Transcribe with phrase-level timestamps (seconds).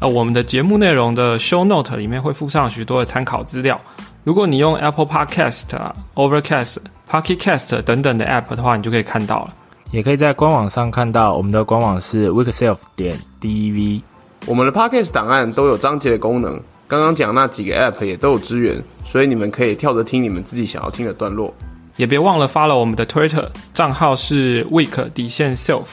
[0.00, 3.80] 呃，我们的节目内容的 Show Note 里面会附上许多的参考资料。
[4.22, 5.64] 如果你用 Apple Podcast、
[6.14, 6.76] Overcast、
[7.10, 9.54] Pocket Cast 等等的 App 的话，你就可以看到了。
[9.90, 14.02] 也可以在官网上看到，我们的官网是 Weekself 点 dev。
[14.46, 21.52] 我们的 Podcast 档案都有章节的功能，刚刚讲那几个 App 也都有支援，所以你们可以跳着听你们自己想要听的段落。
[21.96, 25.86] 也别忘了 follow 我们的 Twitter 账号是 Week 底线 Self。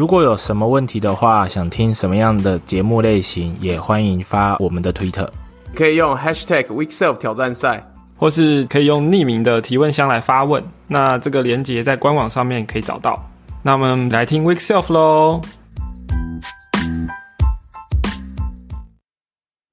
[0.00, 5.28] 如果有什么问题的话，想听什么样的节目类型，也欢迎发我们的 Twitter，
[5.74, 10.64] 可以用 Hashtag Weekself 挑战赛，或是可以用匿名的提问箱来发问。
[10.86, 13.30] 那这个连接在官网上面可以找到。
[13.62, 15.42] 那我们来听 Weekself 喽。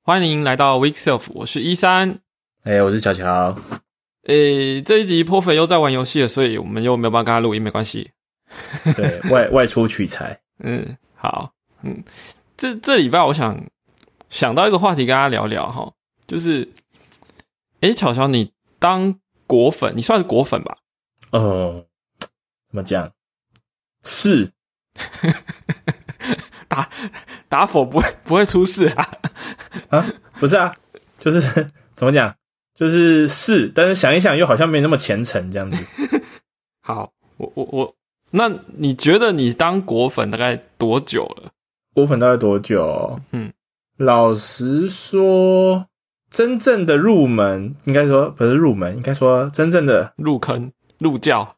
[0.04, 2.20] 欢迎来到 Weekself，我是一三。
[2.66, 3.56] 哎，我是乔乔。
[4.28, 8.12] 诶，这一集颇肥又在玩游戏了，所以我们又没有办法跟他录音，没关系。
[8.96, 11.54] 对外外出取材，嗯，好，
[11.84, 12.04] 嗯，
[12.56, 13.64] 这这礼拜我想
[14.30, 15.94] 想到一个话题跟大家聊聊哈，
[16.28, 16.70] 就是，
[17.82, 20.78] 哎，巧巧，你当果粉，你算是果粉吧？
[21.32, 21.86] 呃，
[22.20, 23.12] 怎么讲？
[24.04, 24.52] 是，
[26.68, 26.90] 打
[27.50, 29.10] 打否不会不会出事啊？
[29.90, 30.74] 啊，不是啊，
[31.20, 31.42] 就是
[31.96, 32.36] 怎么讲？
[32.74, 36.22] 就是是，但是想一想又好像没那么虔诚这样子。
[36.82, 37.96] 好，我我我。
[38.32, 41.52] 那你觉得你当果粉大概多久了？
[41.94, 43.20] 果粉大概多久？
[43.32, 43.52] 嗯，
[43.98, 45.88] 老实说，
[46.30, 51.56] 真正的入门应该说不是入门，应该说真正的入坑入教，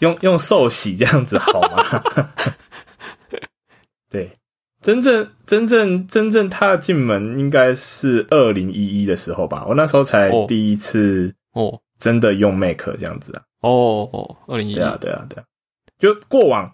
[0.00, 2.04] 用用寿喜这样子好吗？
[4.10, 4.30] 对，
[4.82, 13.42] 真正真正真正踏进门应该是二零一一的时候吧，我那时候才第一次哦，真的用 Mac 这样子啊。
[13.60, 15.44] 哦哦，二零一对啊对啊对啊，
[15.98, 16.72] 就过往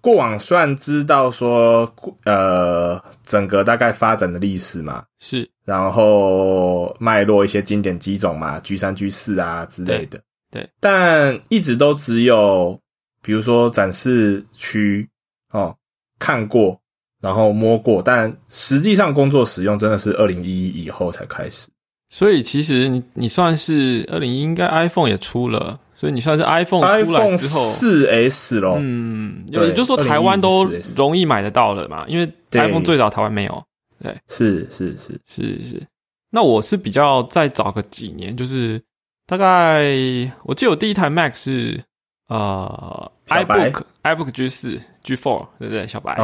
[0.00, 1.90] 过往算知道说
[2.24, 12.78] 呃整个大概发展的历史嘛，是，然后脉络一些经典机种嘛，G 三 G 四啊之类的，对，但一直都只有
[13.22, 15.08] 比如说展示区
[15.52, 15.74] 哦
[16.18, 16.78] 看过，
[17.22, 21.70] 然后摸过，但实际上工作使用真的是二零一一以后才开始，
[22.10, 25.80] 所以其实你你算是二零一应该 iPhone 也出了。
[25.94, 30.64] 所以你算是 iPhone 出来之后四 S 咯，嗯，也就是说台湾都
[30.96, 33.64] 容易买得到了嘛，因为 iPhone 最早台湾没有，
[34.02, 35.86] 对，是是是是是。
[36.30, 38.82] 那我是比较再早个几年，就是
[39.24, 39.84] 大概
[40.42, 41.80] 我记得我第一台 Mac 是
[42.28, 45.86] 呃 iBook iBook G 四 G four 对不对？
[45.86, 46.16] 小白，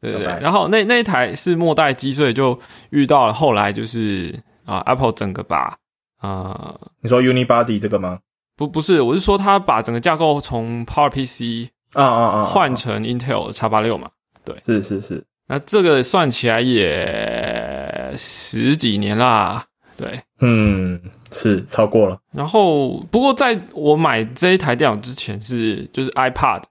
[0.00, 0.26] 对对对。
[0.40, 2.58] 然后那那一台是末代机，所以就
[2.90, 5.78] 遇到了后来就是啊 Apple 整个把
[6.18, 8.18] 啊，你说 Unibody 这个吗？
[8.56, 14.10] 不不是，我是说他把整个架构从 PowerPC 啊啊啊换成 Intel 叉八六嘛？
[14.44, 15.24] 对，是是是。
[15.48, 19.64] 那这个算起来也十几年啦，
[19.96, 22.18] 对，嗯，是超过了。
[22.32, 26.62] 然后不过在我买这一台电脑之前是就是 iPad，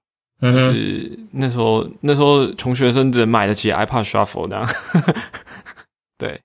[0.41, 4.69] 就是那时候那时候穷学生只能买得起 iPad Shuffle 那样，
[6.17, 6.41] 对，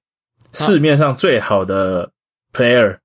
[0.53, 2.11] 市面上最好的
[2.53, 2.99] Player。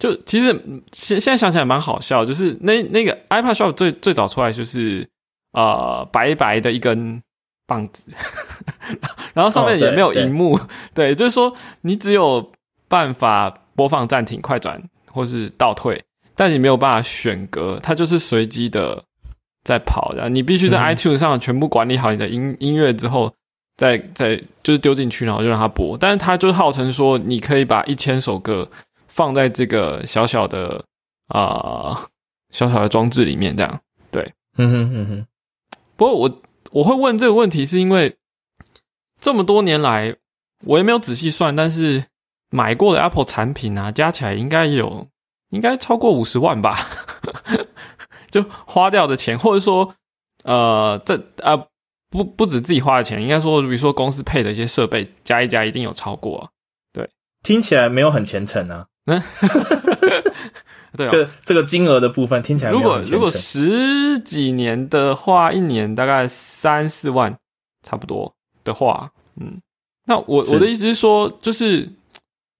[0.00, 0.46] 就其实
[0.92, 5.06] 现现在想起来蛮好笑，就是那那个 iPad Shop 最最早出来就是
[5.52, 7.22] 呃白白的一根
[7.66, 8.10] 棒子，
[9.34, 10.58] 然后上面也没有荧幕，
[10.94, 12.50] 对，就是说你只有
[12.88, 16.02] 办法播放暂停、快转或是倒退，
[16.34, 19.04] 但你没有办法选歌，它就是随机的
[19.62, 23.30] 在跑，然后你必须在 iTunes 上全部管理好你的音音乐之后，
[23.76, 28.66] 再再就是丢进去，然后就让它播，但是它就号称说你可以把一千首歌。
[29.20, 30.82] 放在这个小小的
[31.26, 32.08] 啊
[32.48, 33.80] 小小的装置里面，这样
[34.10, 35.26] 对，嗯哼嗯哼。
[35.94, 38.16] 不过我我会问这个问题，是因为
[39.20, 40.16] 这么多年来
[40.64, 42.06] 我也没有仔细算，但是
[42.48, 45.08] 买过的 Apple 产品啊，加起来应该有
[45.50, 46.74] 应该超过五十万吧，
[48.32, 49.94] 就花掉的钱，或者说
[50.44, 51.66] 呃，这啊
[52.08, 56.50] 不不止自己花的钱，应该说，比如说公司配的一些设备加一加，一定有超过。
[56.90, 57.10] 对，
[57.42, 58.86] 听起来没有很虔诚啊。
[59.06, 59.22] 嗯，
[60.96, 67.36] 对，这这个金额的部分听起来，如果如果十几年的话，一年大概三四万
[67.86, 68.32] 差不多
[68.62, 69.10] 的话，
[69.40, 69.60] 嗯，
[70.06, 71.88] 那我我的意思是说，就是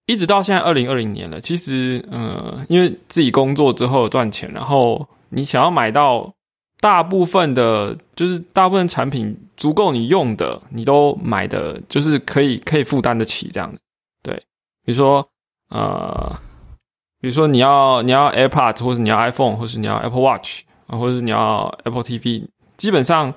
[0.07, 6.33] 一直到现在二零二零年了，其实呃，因为自己工作之后赚钱，然后你想要买到
[6.79, 13.79] 大部分的，就是大部分产品足够你用的，你都买的，就是可以可以负担得起这样子。
[14.23, 14.35] 对，
[14.83, 15.27] 比如说
[15.71, 16.39] 呃，
[17.19, 22.47] 比如说你要你要 AirPods，或者你要 iPhone，或是你要 Apple Watch，啊，或者是你要 Apple TV，
[22.77, 23.33] 基本上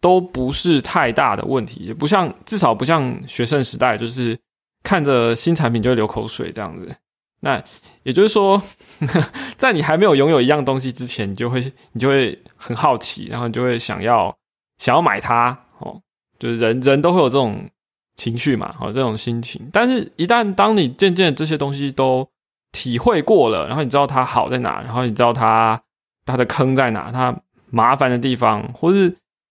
[0.00, 4.38] 都不是太大的问题，也不像至少不像学生时代，就是
[4.82, 6.94] 看着新产品就会流口水这样子。
[7.40, 7.62] 那
[8.02, 8.60] 也就是说，
[9.56, 11.60] 在你还没有拥有一样东西之前，你就会
[11.92, 14.34] 你就会很好奇，然后你就会想要
[14.78, 16.00] 想要买它哦。
[16.38, 17.68] 就是人人都会有这种
[18.16, 19.68] 情绪嘛，哦，这种心情。
[19.72, 22.28] 但是，一旦当你渐渐这些东西都
[22.72, 25.80] 体会过了，然后你知道它好在哪，然后你知道它
[26.24, 27.38] 它的坑在哪，它
[27.70, 29.08] 麻烦的地方，或是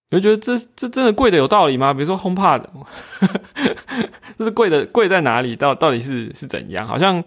[0.10, 1.94] 你会觉得这这真的贵的有道理吗？
[1.94, 2.64] 比如说 HomePod，
[4.38, 5.56] 这是贵的贵在哪里？
[5.56, 6.88] 到到底是是怎样？
[6.88, 7.24] 好像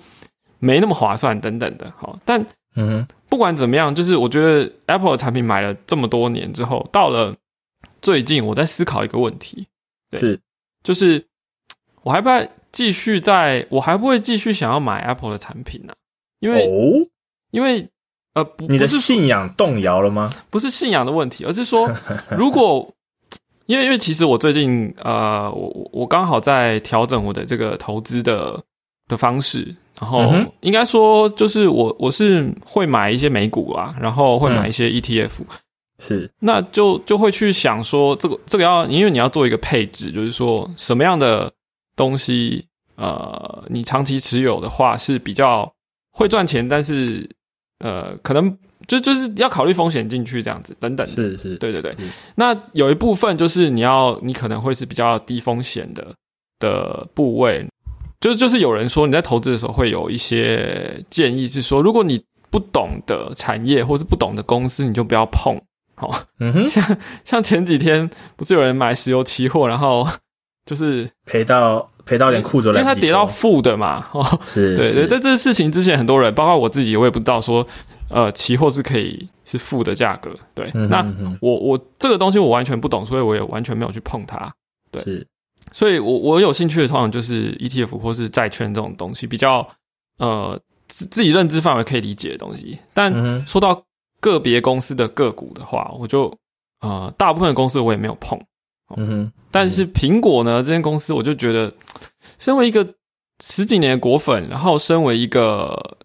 [0.59, 1.93] 没那么划算等等的。
[1.97, 2.45] 好，但
[2.77, 7.37] 嗯不管怎么样，就是我觉得 Apple 的产品买了这么多年之后，到了
[8.01, 9.67] 最近，我在思考一个问题，
[10.11, 10.41] 对，是
[10.83, 11.27] 就是
[12.03, 15.93] 我还不会继续在，我还不会继续想要买 Apple 的产品呢、
[16.41, 17.07] 因为、哦，
[17.51, 17.89] 因为
[18.35, 20.31] 呃，不你的信仰动摇了吗？
[20.51, 21.91] 不是信仰的问题，而是说，
[22.37, 22.95] 如果
[23.67, 28.63] 因为因为其实我最近呃，我我我刚好在调整我的这个投资的
[29.09, 35.31] 的方式，然后应该说就是我我是会买一些美股啊，然后会买一些 ETF，、
[35.99, 36.31] 是。
[36.41, 41.53] 那就就会去想说，这个这个要因为你要做一个配置，就是说什么样的
[41.99, 42.67] 东西
[42.97, 45.71] 呃，你长期持有的话是比较
[46.13, 47.29] 会赚钱，但是
[47.81, 48.57] 呃，可能
[48.87, 51.13] 就就是要考虑风险进去这样子等等的。
[51.13, 51.95] 是是，对对对，
[52.37, 56.15] 那有一部分就是你要，你可能会是比较低风险的
[56.59, 57.67] 的部位，
[58.21, 65.61] 就就是有人说你在投资的时候会有一些建议是说，如果你不懂的产业或是不懂的公司，你就不要碰。
[65.95, 66.11] 好、
[66.41, 70.07] 嗯哼，像像前几天不是有人买石油期货，然后
[70.69, 74.23] 就是赔到赔到连裤子都因为它来不及脱跌到负的嘛， 哦，
[74.55, 77.67] 对对，是是在这事情之前，很多人，包括我自己，我也不知道说，
[78.11, 80.31] 呃，期货是可以是负的价格。
[80.55, 84.53] 对，嗯哼那我我这个东西我完全不懂，所以我也完全没有去碰它。
[84.91, 85.27] 对是
[85.73, 89.67] 所以我我有兴趣的通常就是 ETF 或是债券这种东西，比较
[90.19, 92.79] 呃自自己认知范围可以理解的东西。
[92.93, 93.83] 但说到
[94.21, 96.35] 个别公司的个股的话，我就
[96.81, 98.39] 呃大部分的公司我也没有碰。
[98.97, 99.33] 嗯哼。
[99.51, 101.73] 但是苹果呢，这间公司我就觉得，
[102.39, 102.95] 身为一个
[103.43, 105.99] 十几年的果粉，然后身为一个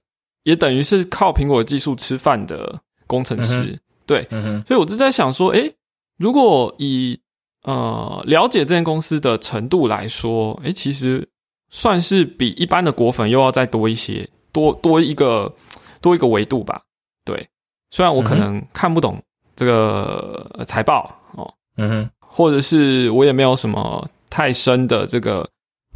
[0.43, 5.75] 也等于是靠苹果技术吃饭的工程师，嗯对，嗯所以我就在想说，诶，
[6.17, 7.19] 如果以
[7.63, 11.27] 呃了解这间公司的程度来说，诶，其实
[11.69, 15.53] 算是比一般的果粉又要再多一些，多多一个
[16.01, 16.81] 多一个维度吧。
[17.25, 17.49] 对，
[17.91, 19.21] 虽然我可能看不懂
[19.55, 25.47] 这个呃财报哦，嗯哼或者是我也没有什么太深的这个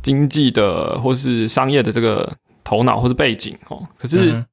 [0.03, 4.45] 经济的或是商业的这个头脑或是背景哦，可是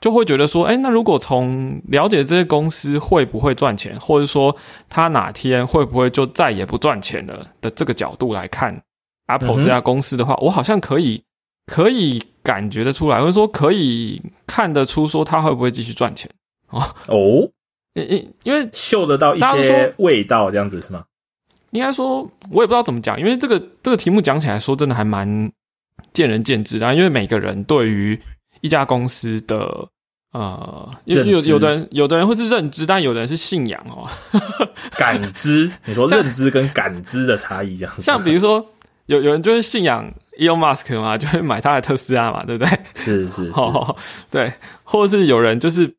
[0.00, 4.56] 就会觉得说，哎，那如果从了解这些公司会不会赚钱，或者说
[4.88, 8.82] 它哪天会不会就再也不赚钱了的这个角度来看嗯
[9.26, 11.22] Apple 这家公司的话，我好像可以
[11.66, 16.28] 可以感觉得出来，或者说可以看得出说它会不会继续赚钱，
[16.70, 16.80] 哦。
[17.06, 17.50] 哦，
[17.94, 21.04] 因因因为嗅得到一些说味道，这样子是吗？
[21.70, 25.50] 应该说，我也不知道怎么讲，因为这个这个题目讲起来说真的还蛮
[26.12, 28.20] 见仁见智的啊，因为每个人对于
[28.60, 29.88] 一家公司的
[30.32, 34.08] 呃，有有有的人有的人会是认知，但有的人是信仰哦。
[34.96, 38.02] 感知，你说认知跟感知的差异，这样子。
[38.02, 38.64] 像比如说，
[39.06, 42.80] 有有人就是信仰 Elon Musk 嘛，就会买他的特斯拉嘛，对不对？
[42.94, 43.96] 是是是， 哦，
[44.30, 44.52] 对，
[44.84, 45.94] 或者是有人就是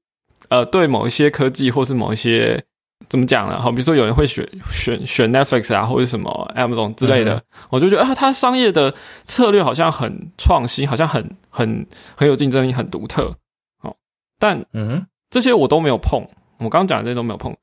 [0.54, 2.64] 呃，对某一些科技或是某一些
[3.10, 3.60] 怎么讲呢？
[3.60, 7.42] 好，比如说有人会选选选 Netflix 啊，或者什么 Amazon 之类的，嗯
[7.72, 8.94] 我就觉得啊，它商业的
[9.26, 13.36] 策略好像很创新，好像很很很有竞争力，很独特。
[13.82, 13.96] 哦，
[14.38, 16.22] 但嗯，这些我都没有碰，
[16.60, 17.58] 我刚刚讲的这些都没有碰，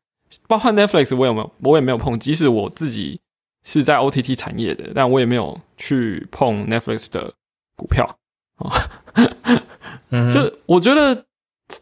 [0.49, 3.21] 包括 Netflix 我有没有我也没有碰，即使我自己
[3.65, 7.33] 是在 OTT 产业的，但我也没有去碰 Netflix 的
[7.77, 8.19] 股票。
[8.59, 8.69] 哦，
[10.33, 11.25] 就我觉得，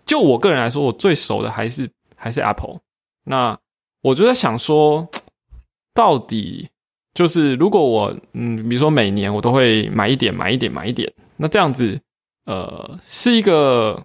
[0.06, 2.80] 就我个人来说，我最熟的还是还是 Apple。
[3.24, 3.58] 那
[4.02, 5.08] 我就在想说，
[5.94, 6.68] 到底
[7.14, 12.00] 就是如果我嗯，比如说每年我都会买一点、买一点、买一点，那这样子
[12.46, 14.04] 呃，是一个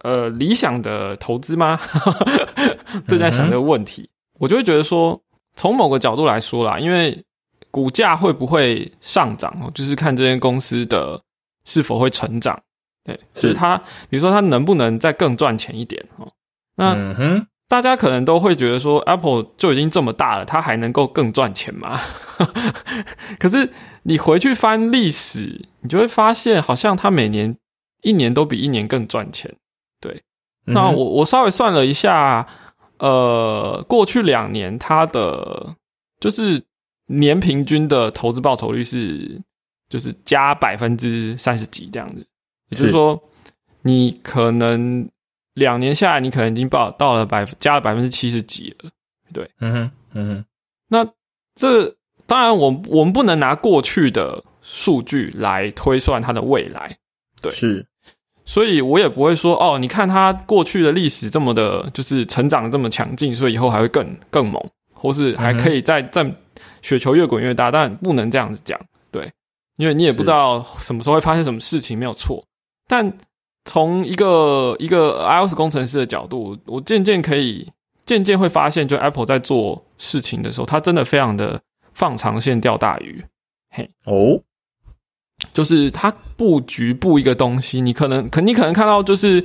[0.00, 1.80] 呃理想的投资吗？
[3.08, 5.20] 正在想这个问题，我就会觉得说，
[5.56, 7.24] 从某个角度来说啦，因为
[7.70, 11.20] 股价会不会上涨，就是看这间公司的
[11.64, 12.62] 是否会成长。
[13.04, 13.76] 对，是就是它，
[14.08, 16.32] 比如说它能不能再更赚钱一点哦？
[16.76, 21.98] 那嗯哼，大家可能都会觉得说，Apple 就已经这么大了，它还能够更赚钱吗？
[23.38, 23.70] 可是
[24.04, 27.56] 你回去翻历史，你就会发现，好像它每年
[28.02, 29.54] 一年都比一年更赚钱。
[30.00, 30.22] 对
[30.66, 32.46] 那我我稍微算了一下，
[32.98, 35.74] 呃，过去两年它的
[36.20, 36.62] 就是
[37.06, 39.40] 年平均的投资报酬率是
[39.88, 42.24] 就是加百分之三十几这样子，
[42.72, 42.90] 也就是是。
[42.90, 43.22] 说，
[43.82, 45.08] 你可能
[45.54, 48.90] 两年下来，你可能已经报到了百加了百分之七十几了。
[49.32, 49.48] 对。
[49.60, 50.44] 嗯哼，嗯哼。
[50.88, 51.06] 那
[51.54, 56.96] 这当然我，我们不能拿过去的数据来推算它的未来，
[57.40, 57.50] 对。
[57.50, 57.86] 是，
[58.44, 64.62] 所以我也不会说哦，你看它过去的历史这么的，就是成长这么强劲，所以以后还会更更猛，
[64.92, 66.34] 或是还可以再再
[66.80, 68.78] 雪球越滚越大，但不能这样子讲，
[69.10, 69.30] 对，
[69.76, 72.44] 因为你也不知道什么时候会发生什么事情，没有错。
[72.92, 73.10] 但
[73.64, 77.72] 从一个一个 iOS 工程师的角度，我渐渐可以
[78.04, 81.62] 渐渐会发现，就 Apple 在做事情的时候，它真的非常的
[81.94, 83.24] 放长线钓大鱼。
[83.70, 84.42] 嘿哦，
[85.54, 89.42] 就是它布局布一个东西，你可能可你可能看到就是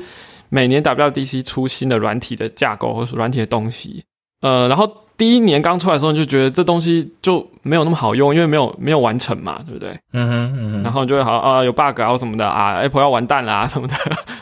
[0.50, 4.04] 每年 WDC 出新的软体的架构或是软体的东西，
[4.42, 9.90] 呃，然后第一年刚出来的时候你就觉得这东西就没有那么好用，因为没有没有完成嘛，对不对？
[10.14, 13.96] 嗯哼，嗯哼，然后就会好啊有 bug 啊什么的啊，Apple 要完蛋啦、 什么的。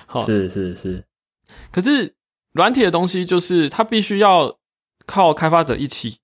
[0.06, 1.04] 好，是是是，
[1.72, 2.14] 可是
[2.52, 4.58] 软体的东西就是它必须要
[5.06, 6.18] 靠开发者一起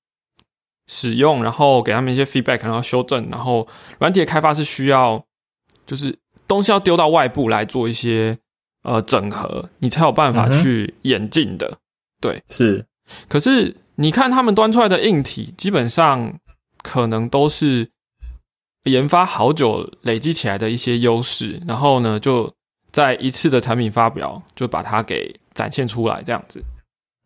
[0.88, 3.66] 使用，然后给他们一些 feedback，然后修正，然后
[4.00, 5.24] 软体的开发是需要
[5.86, 6.18] 就是
[6.48, 8.38] 东西要丢到外部来做一些
[8.84, 11.78] 呃整合，你才有办法去演进的。
[12.20, 12.86] 对是，
[13.28, 16.34] 可是你看他们端出来的硬体，基本上
[16.82, 17.92] 可能都是
[18.86, 22.52] 研发好久累积起来的一些优势，然后呢，就
[22.92, 26.64] 在一次的产品发表就把它给展现出来，这样子。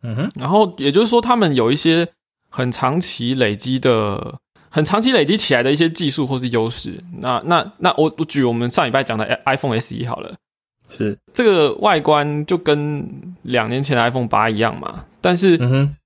[0.02, 2.06] 嗯哼，然后也就是说，他们有一些
[2.50, 7.02] 很长期累积的、很长期累积起来的一些技术或是优势。
[7.20, 10.34] 那那那我我举我们上礼拜讲的 iPhone SE 好了。
[10.88, 15.96] 是，这个外观就跟两年前的 iPhone 八一样嘛，但是嗯哼，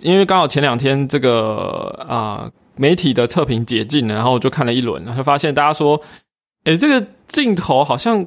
[0.00, 6.00] 因为刚好前两天这个啊、媒体的测评解禁了，然后我就看了一轮，然后发现大家说，
[6.64, 8.26] 诶，这个镜头好像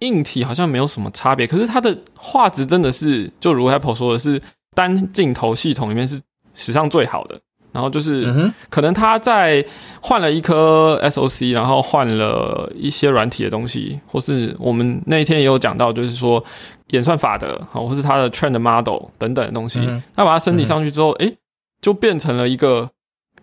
[0.00, 4.40] 硬体好像没有什么差别，可是它的画质真的是，就如 Apple 说的是
[4.74, 6.20] 单镜头系统里面是
[6.54, 7.40] 史上最好的。
[7.72, 9.64] 然后就是可能他在
[10.00, 16.44] 换了一颗 SOC，然后换了一些软体的东西，或是我们那一天也有讲到，就是说
[16.88, 19.80] 演算法的，好，或是它的 trend model 等等的东西，
[20.14, 21.34] 那把它升级上去之后，诶，
[21.80, 22.90] 就变成了一个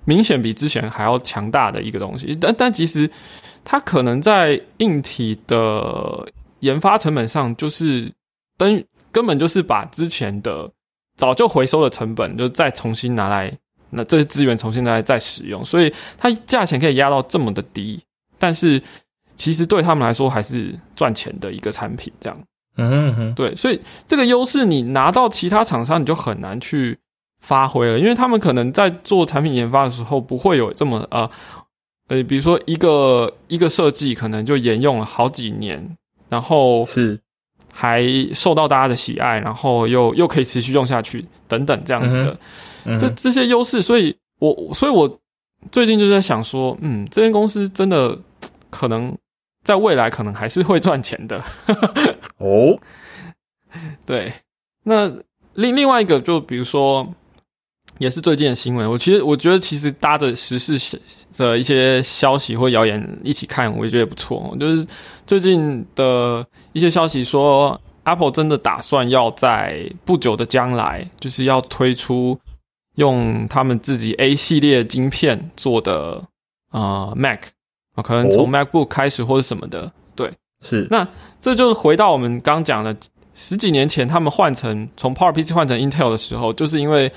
[0.05, 2.37] 明显比之前还要强大的一个东西。
[2.39, 3.09] 但但其实
[3.65, 6.27] 它可能在硬体的
[6.59, 8.11] 研发成本上，就是
[8.57, 10.69] 等于根本就是把之前的
[11.15, 13.57] 早就回收的成本，就再重新拿来。
[13.91, 17.99] 那这些资源重新拿来再使用，所以它价钱可以压到这么的低，
[18.37, 18.81] 但是
[19.35, 22.39] 其实对他们来说还是赚钱的一个产品，这样。
[22.77, 26.97] 嗯哼，嗯哼，对，所以这个优势你拿到其他厂商你就很难去
[27.41, 31.29] 发挥了，因为他们可能在做产品研发的时候不会有这么呃
[32.07, 35.97] 呃，比如说一个一个设计可能就沿用了好几年，
[36.29, 37.19] 然后是，
[37.73, 42.31] 还受到大家的喜爱，然后又又可以持续用下去等等这样子的。
[42.31, 42.37] 嗯
[42.85, 45.19] 嗯，这这些优势，所以我所以我
[45.71, 48.17] 最近就在想说，嗯，这间公司真的
[48.69, 49.15] 可能
[49.63, 51.43] 在未来可能还是会赚钱的。
[52.37, 52.79] 哦，
[54.05, 54.31] 对，
[54.83, 55.11] 那
[55.55, 57.13] 另另外一个就比如说，
[57.99, 60.99] 也是最近的新闻，我其实我觉得其实搭着时事
[61.37, 64.55] 的一些消息或谣言一起看，我也觉得不错。
[64.59, 64.87] 就是
[65.27, 72.39] 最近的一些消息说，Apple 真的打算要在不久的将来，就是要推出
[72.95, 76.23] 用他们自己 A 系列晶片做的
[76.71, 77.41] 呃 Mac
[77.95, 80.31] 啊，可能从哦？MacBook 开始或者什么的，对。
[80.61, 81.07] 是，那
[81.39, 82.95] 这就是回到我们刚讲的
[83.33, 87.09] 十几年前，他们换成从 PowerPC 换成 Intel 的时候，就是因为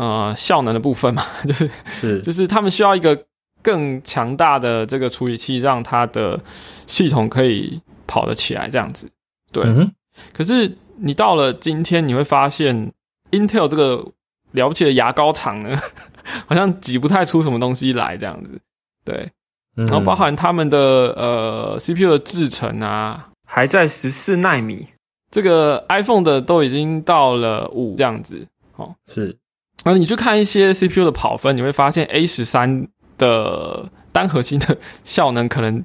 [0.00, 3.26] 呃效能的部分嘛， 就是是，就是他们需要一个
[3.62, 6.40] 更强大的这个处理器，让它的
[6.86, 9.10] 系统可以跑得起来，这样子。
[9.52, 9.92] 对，嗯，
[10.32, 12.92] 可是你到了今天，你会发现
[13.32, 14.12] Intel 这个
[14.52, 15.78] 了不起的牙膏厂呢，
[16.48, 18.58] 好像挤不太出什么东西来，这样子。
[19.04, 19.30] 对，
[19.74, 24.86] 然然后包含他们的呃 CPU 的制程啊，还在十四纳米。
[25.30, 28.44] 这个 iPhone 的都已经到了五这样子。
[28.74, 29.36] 哦是，
[29.84, 35.84] 然后你去看一些 CPU 的跑分，你会发现 A 十三的单核心的效能可能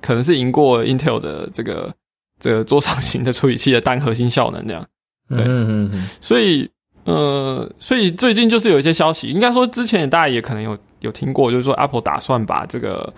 [0.00, 1.94] 可能是赢过 Intel 的这个
[2.38, 4.86] 这个桌上型的处理器的单核心效能这样。
[5.28, 6.70] 对，嗯嗯所以
[7.04, 13.12] 呃，所以最近就是有一些消息，应该说之前大家也可能有有听过，就是说 Apple 打算把这个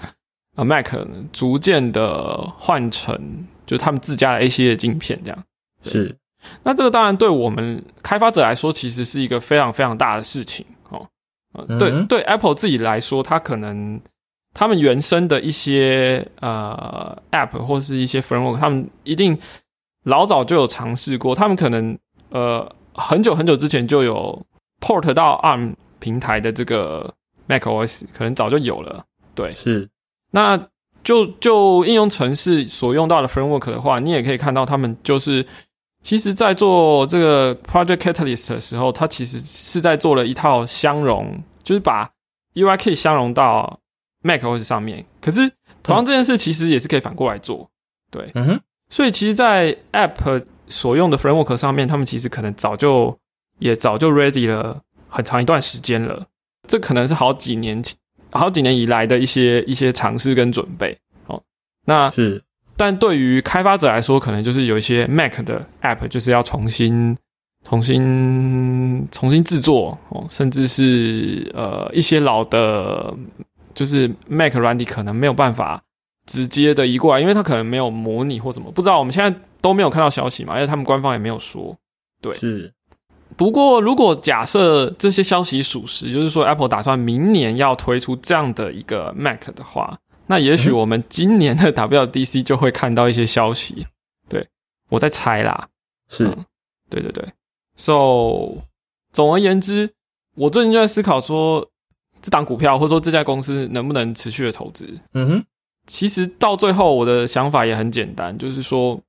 [0.56, 0.88] 呃 Mac
[1.32, 5.44] 逐渐的换成就是他们自家的 A 系列晶片这样。
[5.82, 6.16] 是，
[6.62, 11.06] 那这个当然对我们开发者来说，其实是一个非常非常大的事情哦。
[11.52, 14.00] 呃对嗯对，Apple 自己来说，它可能
[14.52, 19.38] 他们原生的一些呃 App 或是一些 framework，他们一定
[20.04, 21.98] 老早就有尝试过，他们可能
[22.30, 24.44] 呃很久很久之前就有
[24.80, 27.14] port 到 ARM 平台的这个
[27.48, 29.04] macOS，可能早就有了。
[29.34, 29.88] 对，是，
[30.30, 30.68] 那
[31.02, 35.46] 就就应用程式所用到的 framework 的话，你也可以看到他们就是，
[36.04, 42.10] 其实在做这个 Project Catalyst 的时候，它其实是在做了一套相容，就是把
[42.52, 43.80] UI Kit 相容到
[44.22, 45.06] macOS 上面。
[45.22, 45.50] 可是
[45.82, 47.70] 同样这件事其实也是可以反过来做，
[48.10, 48.30] 对。
[48.34, 53.18] 嗯哼，所以其实，在 App 所用的 framework 上面，他们其实可能早就
[53.58, 56.26] 也早就 ready 了很长一段时间了。
[56.68, 57.96] 这可能是好几年前
[58.30, 60.98] 好几年以来的一些一些尝试跟准备。
[61.28, 61.42] 哦，
[61.86, 62.43] 那是，
[62.76, 67.16] 但对于开发者来说，可能就是有一些 Mac 的 App 就是要重新、
[67.64, 73.14] 重新、重新制作哦，甚至是呃一些老的，
[73.74, 75.82] 就是 Mac 软体可能没有办法
[76.26, 78.98] 直接的移过来，因为它可能没有模拟或什么，不知道。
[78.98, 81.76] 我们现在都没有看到消息嘛，因为他们官方也没有说。
[82.20, 82.72] 对是，
[83.36, 93.86] 不过，如果假设这些消息属实，就是说 Apple 打算明年要推出这样的一个 Mac 的话，那也许我们今年的 WDC 就会看到一些消息。
[94.28, 94.48] 对
[94.88, 95.68] 我在猜啦，
[96.08, 96.44] 是，嗯
[96.88, 97.26] 对对对。
[97.76, 98.62] So，
[99.12, 99.92] 总而言之，
[100.34, 101.68] 我最近就在思考说，
[102.22, 104.88] 这档股票或者说这家公司能不能持续的投资。
[105.12, 105.44] 嗯哼，
[105.86, 109.00] 其实到最后，我的想法也很简单，就是说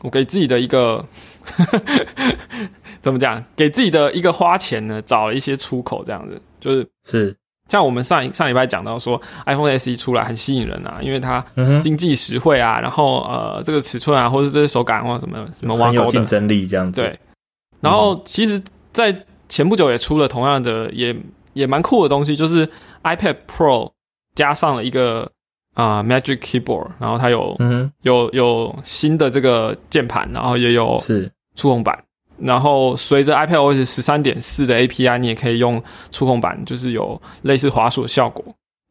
[0.00, 1.06] 我给自己的一个
[3.00, 7.36] 怎么讲，给自己的一个花钱呢，找了一些出口，这样子，就是是，
[7.68, 11.44] 像我们上一上礼拜讲到说，iPhone SE 出来很吸引人啊，因为它
[11.82, 17.18] 经济实惠啊，然后呃这个尺寸啊，或者这些手感或者什么什么挖很有沟的，竞争力，这样子，对，
[17.80, 18.60] 然后其实，
[18.92, 21.14] 在前不久也出了同样的，也
[21.52, 22.68] 也蛮酷的东西，就是
[23.04, 23.90] iPad Pro
[24.34, 25.30] 加上了一个
[25.74, 32.02] 啊、Magic Keyboard，然后它有、嗯有有新的这个键盘，然后也有，是，触控板，
[32.40, 38.44] 然后随着 iPadOS 十三点四的 API，你也可以用触控板，就是有类似滑鼠的效果，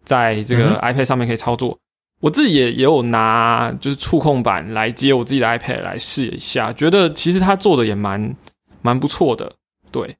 [0.03, 1.77] 在这个嗯 iPad 上面可以操作。
[2.19, 8.35] 我自己也也有拿就是触控板来接我自己的 iPad 来试一下，觉得其实它做的也蛮
[8.81, 9.51] 蛮不错的。
[9.91, 10.17] 对，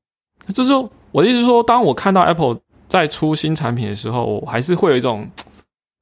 [0.53, 0.73] 就是
[1.11, 5.27] 我的意思是说，当我看到 Apple 在出新产品的时候，我还是会有一种。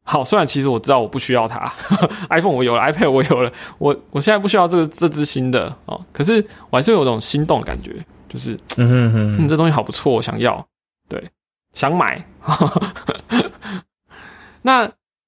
[0.07, 1.59] 好，虽然其实我知道我不需要它，
[2.29, 7.91] iPhone 我有了，iPad 我有了，我我现在不需要这个这支新的哦，可是我还是有种心动的感觉，
[8.29, 10.63] 就是嗯哼哼嗯，这东西好不错，我想要，
[11.09, 11.31] 对，
[11.73, 12.23] 想买。
[14.61, 14.87] 那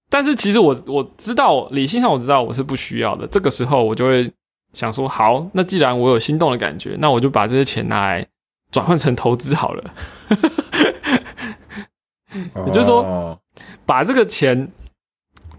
[0.09, 4.31] 但是其实我我知道理性上我知道我是不需要的，这个时候我就会
[4.73, 8.27] 想说，好，那既然我有心动的感觉，那我就把这些钱拿来
[8.71, 9.83] 转换成投资好了。
[12.67, 13.39] 也就是说哦
[13.88, 14.71] 把这个钱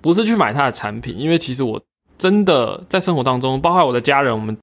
[0.00, 1.82] 不是去买他的产品，因为其实我
[2.16, 4.56] 真的在生活当中，包括我的家人，我们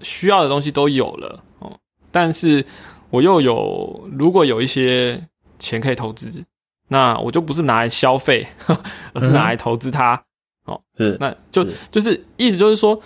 [0.00, 1.76] 需要的东西都有了哦。
[2.12, 2.64] 但是
[3.08, 5.26] 我又有，如果有一些
[5.58, 6.44] 钱可以投资，
[6.88, 8.46] 那我就不是拿来消费，
[9.14, 10.22] 而是拿来投资它
[10.66, 10.80] 哦。
[10.96, 13.00] 是，那就是就是意思就是说，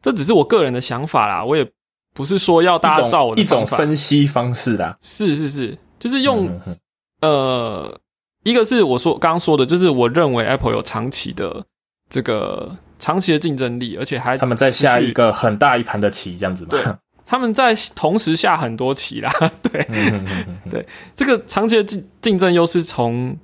[0.00, 1.68] 这只是我个人的想法啦，我也
[2.14, 3.66] 不是说要大家照我的一种。
[3.66, 6.48] 分析方式啦，是是是，就是用
[7.20, 8.00] 呃，
[8.44, 11.64] 一个是我说刚刚说的，就是我认为 Apple 有长期的
[12.08, 16.82] 这个长期的竞争力，而且还他们在下一，个很大一盘的棋，这样子嘛，对
[17.26, 19.32] 他们在同时下很多棋啦。
[19.62, 20.84] 对，嗯哼哼哼哼
[21.16, 23.36] 这个长期的竞竞争优势从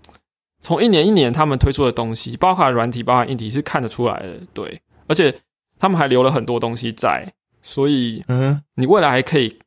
[0.60, 4.38] 从一年一年他们推出的东西，包含软体、包含硬体是看得出来的。
[4.52, 5.34] 对，而且
[5.78, 7.26] 他们还留了很多东西在，
[7.62, 9.58] 所以嗯，你未来还可以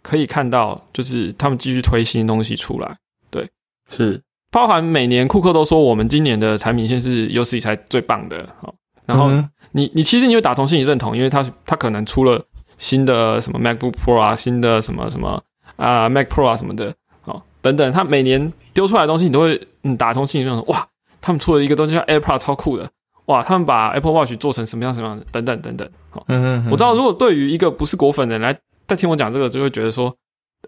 [0.00, 2.96] 可以看到，就是他们继续推新东西出来。
[3.30, 3.46] 对
[3.90, 8.74] 是，包含每年库克都说我们今年的产品线是有史以来最棒的，好，
[9.06, 12.42] 然后嗯你你其实你会打从心里认同，因为他他可能出了
[12.78, 15.42] 新的什么 MacBook Pro 啊，新的什么什么
[15.76, 17.42] 啊 Mac Pro 啊什么的，哦。
[17.60, 20.88] 等等，他每年丢出来的东西，你都会嗯打从心里认同，哇，
[21.20, 22.88] 他们出了一个东西叫 AirPod 超酷的，
[23.26, 26.24] 哇，他们把 Apple Watch 做成什么样什么样的，等等等等，好，
[26.70, 30.14] 我知道如果对于一个不是果粉的人来再听我讲这个，就会觉得说，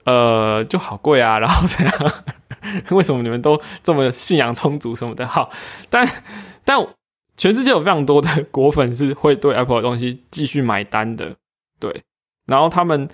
[0.04, 2.12] 呃，就好贵啊，然后怎样？
[2.90, 5.26] 为什么你们都这么信仰充足什么的？
[5.26, 5.50] 好，
[5.88, 6.06] 但
[6.64, 6.78] 但
[7.36, 11.34] 全世界有非常多的果粉是会对 Apple 的东西继续买单的，
[11.78, 12.02] 对。
[12.46, 13.08] 然后他们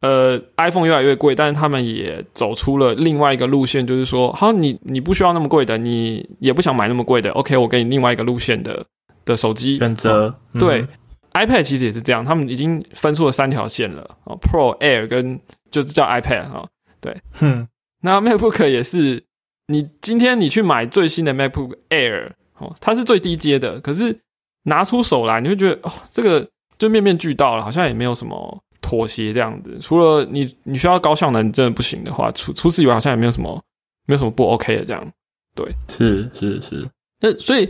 [0.00, 8.86] 呃，iPhone 越来越贵，但是他们也走出了另外一个路线，就是说，好，你你不需要那么贵的，你也不想买那么贵的，OK，我给你另外一个路线的
[9.26, 10.34] 的手机选择。
[10.58, 10.86] 对
[11.32, 15.40] ，iPad 其实也是这样，他们已经分出了三条线了哦，Pro、Air 跟
[15.70, 16.68] 就是叫 iPad 哈，
[17.00, 17.66] 对，哼，
[18.02, 19.24] 那 MacBook 也是，
[19.68, 24.20] 你今天你去买最新的 MacBook Air 哦，它是最低阶的，可是
[24.64, 29.78] 拿出手来，你会觉得哦，这个就面面俱到了，好像也没有什么妥协这样子。
[29.80, 33.62] 除了你你需要高效能真的不行的话，除除此以外，好像也没有什么
[34.06, 35.12] 没有什么不 OK 的这样。
[35.54, 36.88] 对，是是是，
[37.20, 37.68] 那所以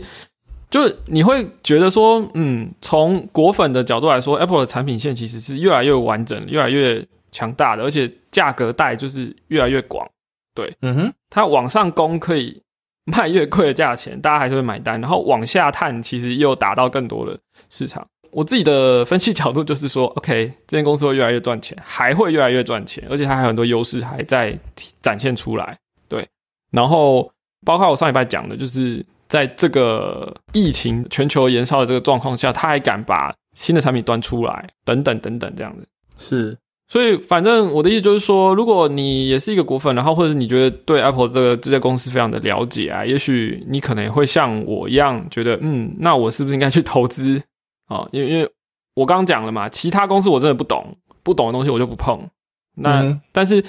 [0.71, 10.09] 就你会觉得说，嗯，从果粉的角度来说，Apple 的产品线其实是越来越完整，越来越强大的，而且价格带就是越来越广。
[10.55, 12.61] 对，嗯哼，它往上攻可以
[13.05, 14.99] 卖越贵的价钱，大家还是会买单。
[15.01, 17.37] 然后往下探，其实又达到更多的
[17.69, 18.07] 市场。
[18.31, 24.57] 我自己的分析角度就是说， OK，这间公司会越来越赚钱，还会越来越赚钱，而且它还有很多优势还在
[25.01, 25.77] 展现出来。
[26.07, 26.25] 对，
[26.71, 27.29] 然后
[27.65, 35.87] 包括我上礼拜讲的，就是在这个疫情全球延烧的这个状况下，他还敢把新的产品端出来，等等等等这样子。
[36.17, 36.57] 是。
[36.89, 47.41] 所以，反正我的意思就是说，如果你也是一个果粉，然后或者你觉得对 Apple 这个这家公司非常的了解啊，也许你可能也会像我一样觉得，嗯，那我是不是应该去投资
[47.85, 48.05] 啊？
[48.11, 48.51] 因为因为
[48.93, 52.29] 我刚刚讲了嘛，其他公司我真的不懂，不懂的东西我就不碰。
[52.75, 53.63] 那但是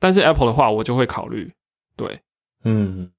[0.00, 1.52] 但是 Apple 的话，我就会考虑。
[1.96, 2.18] 对，
[2.64, 3.10] 嗯，对，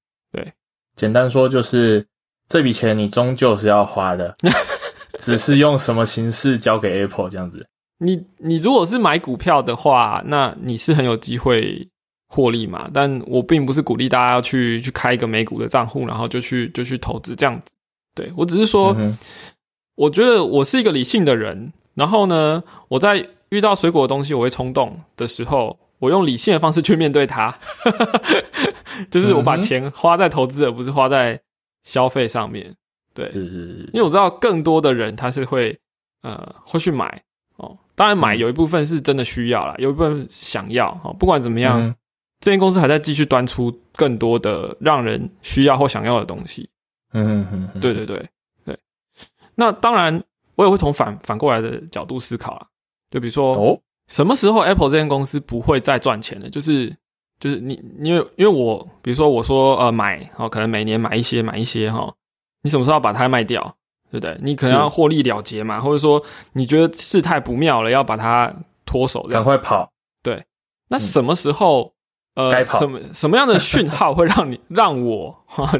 [0.99, 2.05] 简单说就是
[2.49, 4.35] 这笔钱你终究是要花的，
[5.23, 7.65] 只是用什么形式交给 Apple 这样子。
[7.99, 11.87] 你你如果是买股票的话，那你是很有机会
[12.27, 12.89] 获利嘛？
[12.93, 17.67] 但我并不是鼓励大家要去去开一个美股的账户，然后就去就去投资这样子。
[18.13, 18.93] 对我只是说，
[19.95, 21.71] 我觉得我是一个理性的人。
[21.93, 27.53] 然后呢，我在遇到水果的东西我会冲动的时候，我用理性的方式去面对它，
[29.11, 31.41] 就是我把钱花在投资，而不是花在
[31.83, 32.75] 消费上面。
[33.13, 35.77] 对，是是是，因为我知道更多的人他是会
[36.21, 37.21] 呃会去买。
[37.57, 40.93] 哦，当然买有一部分是真的需要啦，有一部分想要。
[40.95, 41.93] 哈，不管怎么样，
[42.39, 46.69] 这间公司还在继续端出更多的让人需要或想要的东西。
[47.11, 48.25] 嗯嗯，对对对
[48.63, 48.79] 对。
[49.55, 50.23] 那当然，
[50.55, 52.67] 我也会从反反过来的角度思考啦。
[53.11, 56.49] 就比如说，哦，什么时候 Apple 这间公司不会再赚钱了？
[56.49, 56.93] 就是
[57.39, 62.13] 就是你，因为因为我比如说我说呃买哦，可能每年买一些买一些哈，
[62.63, 63.75] 你什么时候要把它卖掉？
[64.11, 64.35] 对不对？
[64.41, 66.21] 你可能要获利了结嘛，或者说
[66.53, 68.51] 你觉得事态不妙了，要把它
[68.83, 69.87] 脱手，赶快跑。
[70.23, 70.43] 对，
[70.89, 71.93] 那什么时候
[72.33, 75.35] 呃，什么什么样的讯号会让你 让我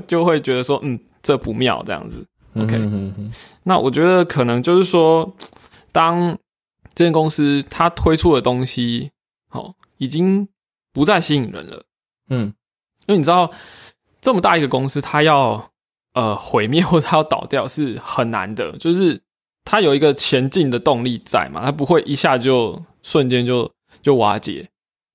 [0.07, 2.23] 就会觉得说，嗯，这不妙这样子。
[2.55, 2.77] OK，
[3.63, 5.27] 那我觉得可能就是说，
[5.91, 6.37] 当
[6.99, 9.12] 这间公司它推出的东西，
[9.47, 10.49] 好，已经
[10.91, 11.85] 不再吸引人了。
[12.27, 12.53] 嗯，
[13.07, 13.49] 因为你知道，
[14.19, 15.71] 这么大一个公司，它要。
[16.13, 19.21] 呃，毁灭或者它要倒掉是很难的， 就是
[19.63, 24.67] 它有一个前进的动力在嘛，它不会一下就瞬间就就瓦解。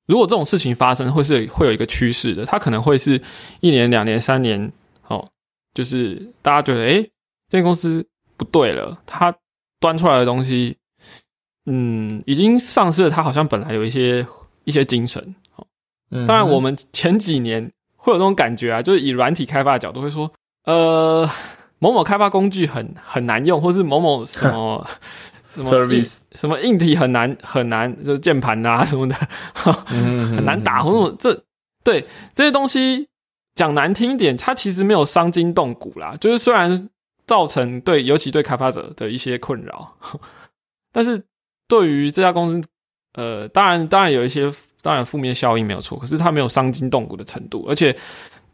[0.07, 3.21] 如果这种事情发生，会是会有一个趋势的，它可能会是
[3.61, 4.73] 一年、两年、三年，
[5.09, 5.23] 哦，
[5.75, 7.03] 就是大家觉得，哎，
[7.49, 9.37] 这间公司不对了，它
[9.81, 10.79] 端出来的东西，
[11.67, 14.27] 嗯，已经丧失了它好像本来有一些
[14.65, 15.35] 一些精神。
[15.57, 15.67] 哦，
[16.27, 20.31] 当然，我们前几年会有那种感觉啊，就是以软体开发的角度会说。
[20.65, 21.29] 呃，
[21.79, 24.87] 某某开发工具很很难用，或是某某什么
[25.53, 29.15] 什么 service 什么硬体很难很难，就是键盘啊 什么的，
[29.53, 31.45] 很难打，或者这
[31.85, 33.07] 对这些东西
[33.55, 36.17] 讲难听一点，它其实没有伤筋动骨啦。
[36.19, 36.89] 就是虽然
[37.27, 39.95] 造成对，尤其对开发者的一些困扰，
[40.93, 41.23] 但是
[41.69, 42.69] 对于这家公司，
[43.15, 44.51] 呃，当然当然有一些
[44.83, 47.97] 当然负面效应没有错，可是它没有伤筋动骨的程度，而且。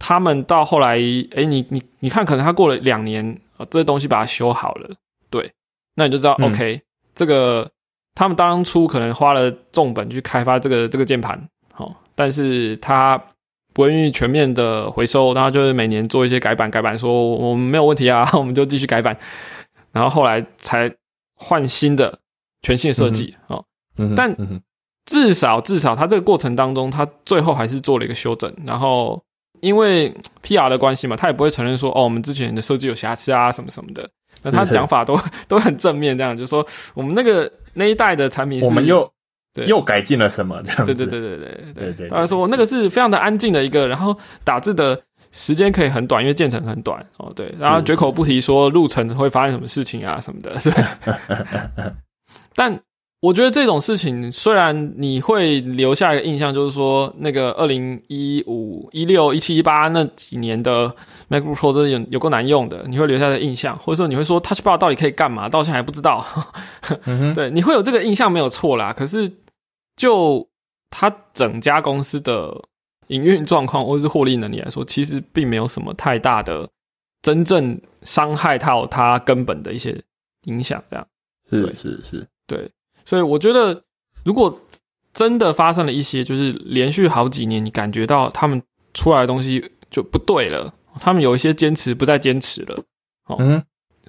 [0.03, 0.97] 他们到后来，
[1.37, 4.89] 哎，你你你看，可能他过了两年，这些东西把它修好了，
[5.29, 5.53] 对，
[5.95, 6.81] 那你就知道，OK，
[7.15, 7.71] 这个
[8.15, 11.39] 他们当初可能花了重本去开发这个这个键盘，
[11.75, 13.23] 好，但是他
[13.75, 19.15] 不愿意全面的回收，然后就是每年做一些改版，改版说我们没有问题啊， 我们就继续改版，
[19.93, 20.91] 然后后来才
[21.35, 22.21] 换新的
[22.63, 23.65] 全新的设计，哦，
[24.17, 24.37] 但
[25.07, 29.23] 至少至少他这个过程当中，他最后还是做了一个修整，然后。
[29.63, 30.71] 因为 P.R.
[30.71, 34.09] 的关系嘛，他也不会承认说哦，我们之前的设计有瑕疵啊，什么什么的。
[34.43, 39.13] 那他讲法都 都很正面，这样就说我们那个那一代的产品，我们又
[39.67, 40.63] 又改进了什么？
[40.65, 42.09] 这样对对对对对对对。
[42.09, 44.99] 他说那个是非常的安静的一个，然后打字的
[45.31, 47.31] 时间可以很短，因为建成很短哦。
[47.37, 51.93] 对，然后绝口不提说路程会发生什么事情啊什么的，对。
[52.61, 52.79] 但
[53.23, 60.95] 我觉得这种事情，虽然你会留下一个印象，就是说那个二零一五、一六、一七、一八那几年的
[61.31, 65.49] MacBook Pro 真的有有够难用的，你会留下的印象，或者说你会说 Touch Bar 到底可以干嘛？
[65.49, 66.23] 到现在还不知道。
[67.35, 68.93] 对，你会有这个印象没有错啦。
[68.93, 69.33] 可是
[69.97, 70.47] 就
[70.91, 72.55] 它整家公司的
[73.07, 76.69] 营运状况或者是获利能力来说，其实并没有什么太大的
[77.23, 79.99] 真正伤害到它根本的一些
[80.45, 80.83] 影响。
[80.91, 81.07] 这样
[81.49, 82.71] 是是是，对。
[83.05, 83.83] 所以我觉得，
[84.25, 84.57] 如果
[85.13, 88.63] 真的发生了一些，就是连续好几年，你感觉到他们
[88.95, 92.85] 出来的东西就不对了，他们有一些坚持不再坚持了。
[93.27, 93.63] 哦，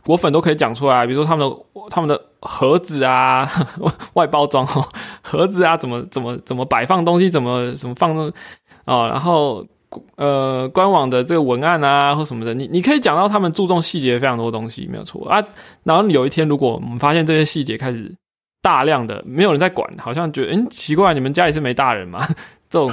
[0.04, 1.56] 果粉都可以讲出来，比如说他们的
[1.90, 3.50] 他们的盒子啊，
[4.14, 4.88] 外包装哦，
[5.24, 8.16] 盒子啊，怎么怎么怎么摆放东西，怎么怎么放
[8.86, 9.66] 哦，然后
[10.18, 15.44] 呃，官网的这个文案啊或什么的，你你可以讲到他们注重细节非常多东西，没有错啊。
[15.84, 18.16] 然后有一天，如果我们发现这些细节开始。
[18.62, 22.20] 大量的没有人在管，好像觉得嗯奇怪，你们家里是没大人吗？
[22.70, 22.92] 这种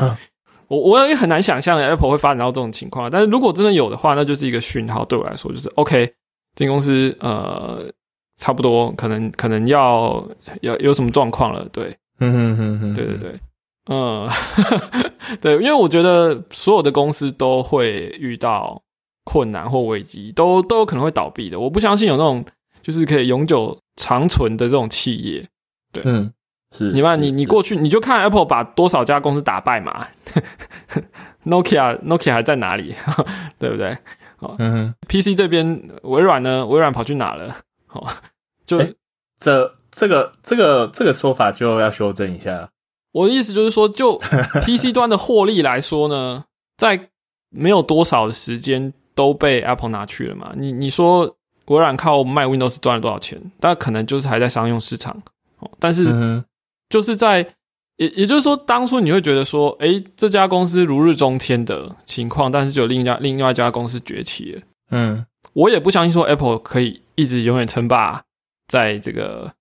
[0.68, 3.08] 我我也很难想象 Apple 会发展到这种情况。
[3.10, 6.06] 但是如果真的有的话，那就是一个讯号，对我来说就是 OK，
[6.54, 7.84] 这间公司呃
[8.36, 10.26] 差不多可能可能要
[10.62, 11.66] 要有什么状况了。
[11.72, 13.40] 对，嗯哼哼哼，对对对，
[13.90, 14.28] 嗯，
[15.40, 18.82] 对，因为我觉得所有的公司都会遇到
[19.24, 21.58] 困难或危机，都都有可能会倒闭的。
[21.58, 22.44] 我不相信有那种
[22.82, 25.46] 就是可以永久长存的这种企业。
[26.02, 26.32] 对，嗯，
[26.72, 27.16] 是你嘛？
[27.16, 30.06] 你你过去你就看 Apple 把多少家公司打败嘛
[31.44, 32.94] ？Nokia Nokia 还在哪里？
[33.58, 33.96] 对不对？
[34.40, 36.64] 哦，嗯，PC 这边微软呢？
[36.66, 37.56] 微软跑去哪了？
[37.92, 38.06] 哦，
[38.64, 38.78] 就
[39.38, 42.68] 这这个这个这个说法就要修正一下。
[43.12, 44.18] 我的意思就是说，就
[44.62, 46.44] PC 端的获利来说呢，
[46.76, 47.08] 在
[47.50, 50.52] 没有多少的时间都被 Apple 拿去了嘛？
[50.56, 53.40] 你你说微软靠卖 Windows 赚了多少钱？
[53.58, 55.20] 但可能就是还在商用市场。
[55.78, 56.42] 但是，
[56.88, 57.54] 就是在
[57.96, 64.62] 也也就是说，当初你会觉得说，哎，这家公司如日中天的情况，但是就有另一家另外一家公司崛起了。
[64.90, 68.22] 嗯，我也不相信说 Apple 可以一直永远称霸
[68.68, 69.52] 在这个，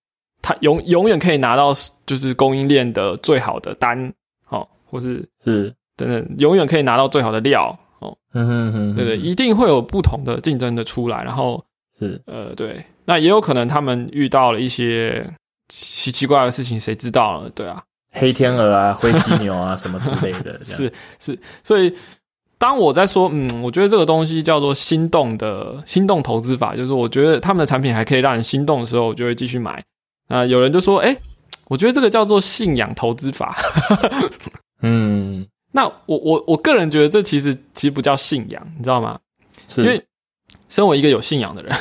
[0.41, 1.73] 它永永远可以拿到
[2.05, 4.13] 就是供应链的最好的单，
[4.49, 11.65] 哦，或是是等等，永远可以拿到最好的料，哦，嗯哼哼，对对，一定会有不同的竞争的出来，然后
[11.97, 15.33] 是呃，对，那也有可能他们遇到了一些。
[15.69, 17.49] 奇奇怪的事情，谁知道了？
[17.49, 21.37] 对啊，黑天鹅啊，灰犀牛啊，什么之类的， 是是。
[21.63, 21.93] 所以，
[22.57, 29.83] 当我在说，嗯，我觉得这个东西叫做心动的心动投资法，就是我觉得他们的产品还可以让人心动的时候，我就会继续买。
[30.27, 31.15] 啊，有人就说，哎，
[31.67, 33.55] 我觉得这个叫做信仰投资法。
[34.81, 39.19] 嗯，那我我我个人觉得，这其实其实不叫信仰，你知道吗？
[39.67, 40.03] 是因为
[40.69, 41.75] 身为一个有信仰的人。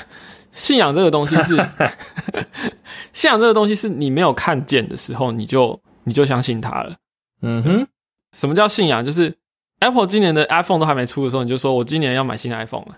[0.57, 1.55] 信仰这个东西是，
[3.13, 6.97] 信仰这个东西是你没有看见的时候，你就你就相信它了。
[7.43, 7.87] 嗯哼，
[8.35, 9.05] 什么叫信仰？
[9.05, 9.35] 就是
[9.81, 12.97] Apple 今年的 iPhone 都还没出的时候，你就说我今年要买新 iPhone 了。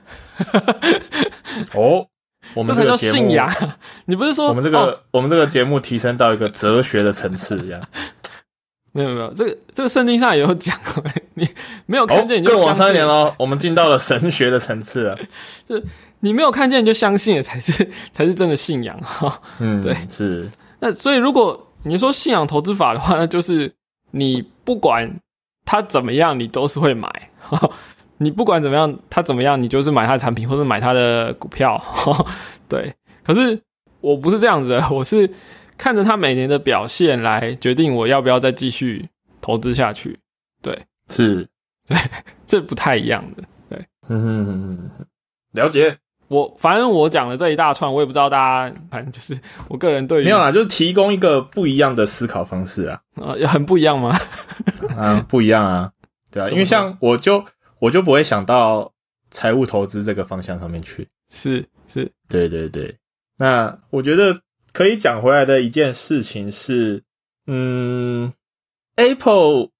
[1.75, 2.07] 哦，
[2.55, 3.53] 我们这叫信仰。
[4.05, 7.83] 你不是说我们这个我们这个节目提升到一个哲学的层次一样？
[8.93, 11.03] 没有没有，这个这个圣经上也有讲 过，
[11.35, 11.49] 你
[11.87, 13.35] 没有看见你就更往三年喽。
[13.39, 15.19] 我们进到了神学的层次了，
[15.67, 15.81] 就。
[16.21, 19.41] 你没有看见就相信，才是 才是真的信仰哈。
[19.61, 20.51] 嗯，对，是。
[20.81, 23.73] 那所以，如果你说信仰投资法的话，那就是
[24.11, 25.09] 你不管
[25.65, 27.09] 他怎么样，你都是会买。
[28.17, 31.81] 你不管怎么样，他怎么样，你就是买他的产品或者买他的股票。
[32.69, 32.93] 对。
[33.23, 33.57] 可是
[34.01, 35.31] 我不是这样子的，我是
[35.79, 39.09] 看着他每年的表现来决定我要不要再继续
[39.41, 40.19] 投资下去。
[40.61, 41.49] 对，是，
[41.87, 41.97] 对，
[42.45, 43.43] 这不太一样的。
[43.71, 44.91] 对，嗯，
[45.53, 45.97] 了解。
[46.27, 54.15] 我反正我讲了这一大串，我也不知道大家，反正就是我个人对于没有啦，就是提供一个不一样的思考方式啊，啊， 很不一样吗？
[54.95, 55.91] 啊，不一样啊，
[56.31, 57.43] 对啊，因为像我就
[57.79, 58.93] 我就不会想到
[59.31, 62.95] 财务投资这个方向上面去，是是，对对对。
[63.39, 64.39] 那我觉得
[64.79, 67.03] 可以讲回来的一件事情是，
[67.49, 68.33] 嗯
[68.95, 69.71] ，Apple，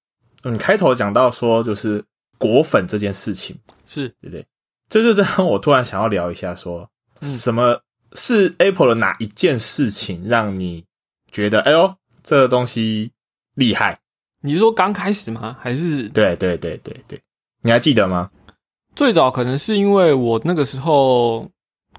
[0.43, 2.03] 嗯，开头讲到说就是
[2.37, 4.45] 果粉这件事情，是对不对？
[4.89, 6.85] 这就让我突然想要聊一下，说
[7.21, 7.79] 什么
[8.11, 10.83] 是 Apple 的哪一件事情让你
[11.31, 13.13] 觉得，哎呦，这个东西
[13.55, 13.97] 厉害？
[14.41, 15.55] 你是说刚开始吗？
[15.61, 16.09] 还是？
[16.09, 17.21] 对对对对对，
[17.61, 18.29] 你还记得吗？
[18.97, 21.49] 最早可能是因为我那个时候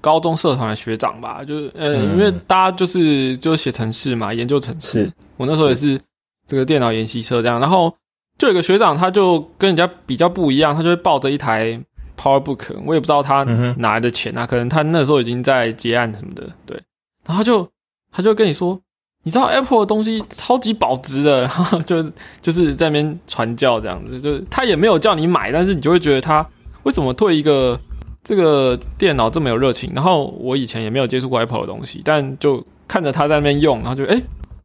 [0.01, 5.09] 高中社团的学长吧，就是呃，因为大家就是就写程式嘛，研究程式。
[5.37, 5.97] 我那时候也是
[6.45, 7.95] 这个电脑研习社这样，然后
[8.37, 11.79] 就有个学长，他就跟人家比较不一样，他就会抱着一台。
[12.17, 13.43] PowerBook，我也不知道他
[13.77, 16.79] 哪来的钱啊，可能他那时候已经在结案什么的，对，
[17.25, 17.67] 然后他就
[18.11, 18.79] 他就跟你说，
[19.23, 22.03] 你知道 Apple 的东西超级保值的，然 后就
[22.39, 26.47] 就是在那边传教这样子，就是他也没有叫你买，但是你就会觉得他
[26.83, 27.79] 为什么退一个
[28.23, 29.91] 这个电脑这么有热情？
[29.95, 34.23] 然后我以前也没有接触过 Apple 的东西，但就看着他在那边用，然后就哎、诶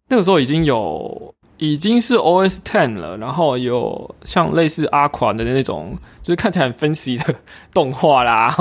[0.09, 7.35] 那个时候已经有已经是 OS Ten 了，然后有像类似阿款的那种，就是看起来很 fancy 的
[7.73, 8.55] 动画啦，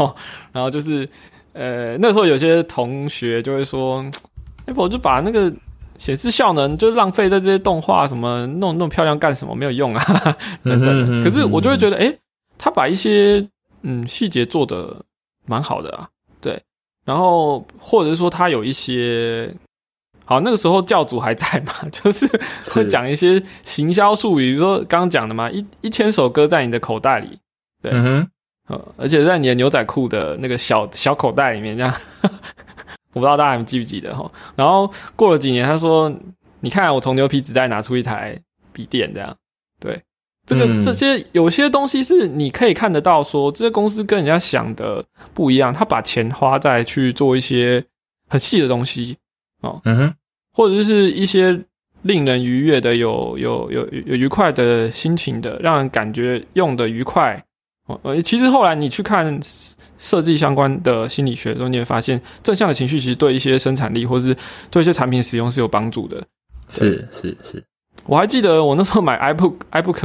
[0.54, 1.08] 然后就是
[1.54, 4.06] 呃那时候有些同学就会说
[4.66, 5.54] ，Apple 就把那个
[5.98, 10.04] 显示效能就浪费在这些动画什么弄弄漂亮干什么没有用啊
[10.64, 10.92] 等等的。
[10.94, 12.18] 嗯哼可是我就会觉得，诶，
[12.58, 13.46] 他把一些
[13.86, 15.06] 嗯细节做的
[15.46, 16.10] 蛮好的啊，
[16.42, 16.62] 对，
[17.06, 19.56] 然后或者是说他有一些。
[20.28, 22.26] 好，那个时候教主还在嘛， 就是
[22.74, 27.38] 会讲一些行销术语，比如说刚刚讲的嘛，一一千首歌在你的口袋里，
[27.80, 28.28] 对嗯哼，
[28.74, 31.94] 呃，而且在你的牛仔裤的那个小小口袋里面，这样，
[33.14, 34.32] 我不知道大家还记不记得哈。
[34.56, 36.12] 然后过了几年，他说
[36.60, 38.36] ：“你看，我从牛皮纸袋拿出一台
[38.74, 39.38] 笔电，这样。”
[39.80, 40.02] 对，
[40.46, 45.04] 这个、嗯这些有些东西是你可以看得到说这些公司跟人家想的
[45.34, 47.84] 不一样，他把钱花在去做一些
[48.28, 49.18] 很细的东西，
[49.62, 50.14] 嗯哼，
[50.54, 51.60] 或者是一些
[52.04, 57.44] 令人愉悦的、有有有有有愉快的心情的，让人感觉用的愉快。
[57.88, 59.40] 哦，呃，其实后来你去看
[60.00, 64.36] 设计相关的心理学的时候，你会发现正向的情绪其实对一些生产力或是
[64.72, 66.24] 对一些产品使用是有帮助的。
[66.68, 67.64] 是是是，
[68.06, 70.00] 我还记得我那时候买 iBook iBook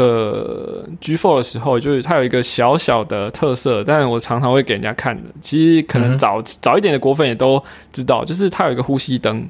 [1.00, 5.29] G4 的时候，就是它有一个小小的特色，但是我常常会给人家看的。
[5.40, 9.48] 其实可能嗯早、早一点的果粉也都知道，就是它有一个呼吸灯，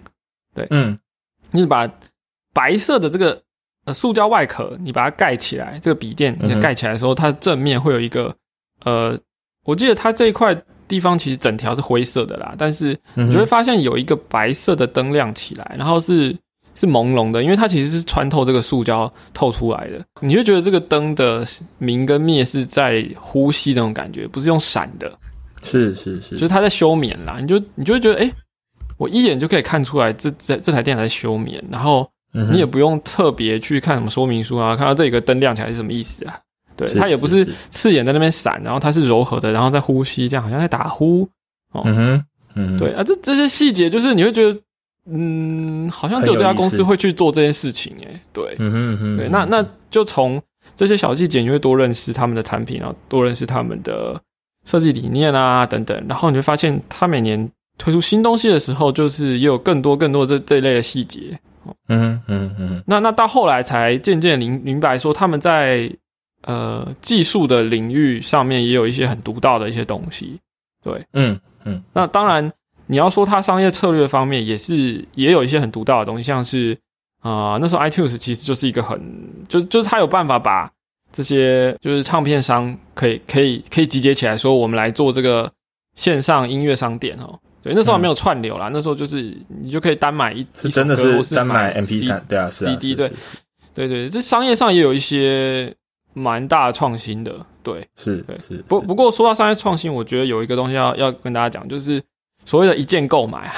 [0.55, 0.67] 对。
[0.71, 0.99] 嗯。
[1.53, 1.89] 你把
[2.53, 3.41] 白色的这个
[3.87, 6.61] 呃塑胶外壳，你把它盖起来，这个笔电嗯哼。
[6.61, 8.35] 盖起来的时候，它正面会有一个
[8.85, 9.17] 呃，
[9.65, 16.37] 我记得它这一块地方其实整条是灰色的啦，但是你就会发现有一个白色的灯亮起来，然后是
[16.75, 21.45] 是朦胧的，因为它其实是穿透这个塑胶透出来的，你就觉得这个灯的
[21.79, 25.13] 明跟灭是在呼吸那种感觉，不是用闪的。
[25.63, 28.33] 是是是，就是它在休眠啦，你就你就会觉得，哎、
[28.97, 36.39] 我一眼就可以看出来这这这台电脑在休眠，然后你也不用特别去看什么说明书啊，看到这里有个灯亮起来是什么意思啊？
[36.77, 41.29] 对，它也不是刺眼在那边闪，然后它是柔和的，然后在呼吸，这样好像在打呼。
[41.75, 44.59] 嗯哼嗯哼，对啊，这这些细节就是你会觉得，
[45.07, 50.41] 嗯，好像只有这家公司会去做这件事情、哎，对，嗯哼嗯哼，对，那那就从
[50.77, 54.21] 这些小细节，你会多认识他们的产品，然后多认识他们的
[54.65, 61.39] 设计理念啊等等，然后你会发现，他每年推出新东西的时候，就是也有更多更多这这一类的细节。
[61.89, 65.91] 嗯哼嗯嗯那那到后来才渐渐明明白说，他们在
[66.43, 70.41] 呃技术的领域上面也有一些很独到的一些东西。
[70.83, 71.83] 对，嗯嗯。
[71.93, 72.51] 那当然
[72.91, 76.77] 你要说它商业策略方面也是也有一些很独到的东西，像是
[77.21, 79.01] 啊、呃那时候 iTunes 其实就是一个很
[79.49, 80.69] 就就是它有办法把
[81.13, 85.51] 这些就是唱片商可以可以可以集结起来，说我们来做这个
[85.95, 87.39] 线上音乐商店哦。
[87.63, 93.21] 对，那时候还没有串流啦，那时候就是你就可以单买一是真的是单买买 MP 三，对啊是啊 CD 是对是是
[93.75, 93.89] 对。
[93.89, 95.73] 对，这商业上也有一些
[96.15, 97.35] 蛮大的创新的。
[97.63, 98.37] 对，是对。
[98.39, 102.03] 是是，不不过说到商业创新，我觉得有一个东西要要跟大家讲，就是
[102.45, 103.51] 所谓的一键购买，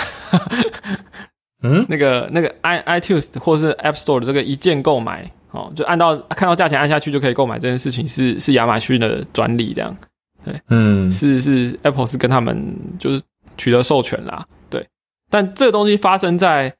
[1.62, 1.85] 嗯？
[1.88, 9.97] 那个那个 i iTunes 或是 App Store 的这个一键购买，哦，就按到看到价钱按下去就可以购买这件事情是是亚马逊的专利，这样。
[10.45, 10.61] 对。
[10.68, 11.11] 嗯。
[11.11, 13.23] 是是 Apple 是跟他们就是
[13.57, 14.87] 取得授权啦，对，
[15.31, 16.75] 但这个东西发生在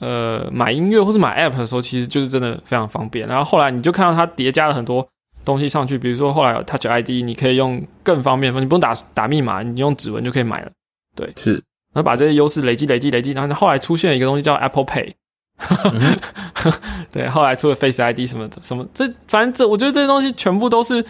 [0.00, 3.26] 呃买音乐或是买 App 的时候，其实就是真的非常方便。
[3.26, 5.08] 然后后来你就看到它叠加了很多
[5.44, 10.70] 东西上去，比如说后来有 Touch ID，你可以用更方便，你不用打打密码，你用指纹就可以买了。
[11.36, 11.54] 是
[11.94, 15.12] 然后把这些优势累积、累积、累积，然后后来出现一个东西叫 Apple Pay，
[15.92, 16.18] 嗯
[17.12, 21.04] 对，后来出了 Face ID 什么的什么，这反正这我觉得这些东西全部都是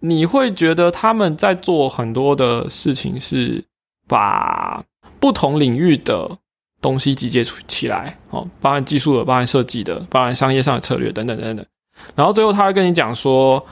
[0.00, 3.62] 你会觉得他们在做很多的事情，是
[4.08, 4.82] 把
[5.20, 6.38] 不同领域的
[6.80, 11.66] 东西集结出起来，哦，包含技术的，包含设计的，包含商业上的策略等等等等。
[12.14, 13.64] 然后最后他会跟你讲说，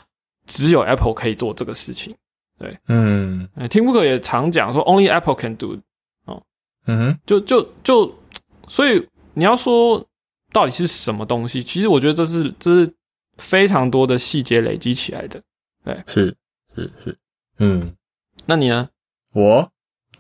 [0.47, 2.15] 只有 Apple 可以做这个事情。
[2.89, 5.79] 嗯呃，Tim Cook 也常讲说，Only Apple can do
[6.27, 6.43] 哦
[6.87, 8.15] 嗯哼就就就，
[8.69, 10.07] 所以你要说
[10.53, 12.95] 到底是什么东西，其实我觉得这是这是
[13.39, 15.43] 非常多的细节累积起来的。
[15.85, 16.37] 对是
[16.75, 17.19] 是是
[17.59, 17.95] 嗯。
[18.47, 18.89] 那你呢？
[19.33, 19.73] 我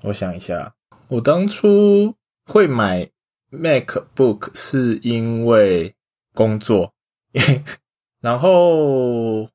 [0.02, 0.74] 我想一下，
[1.08, 2.14] 我当初
[2.46, 3.10] 会买
[3.52, 5.94] MacBook 是因为
[6.32, 6.92] 工作，
[8.20, 9.48] 然后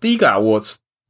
[0.00, 0.62] 第一个啊，我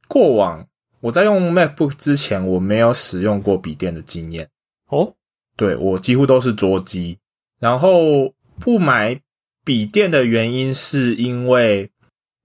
[0.07, 0.67] 过往
[1.05, 4.49] 我在用 MacBook 之前，我没有使用过笔电的经验。
[4.89, 5.13] 哦，
[5.55, 7.19] 对我几乎都是桌机。
[7.59, 9.21] 然后不买
[9.63, 11.91] 笔电的原因，是因为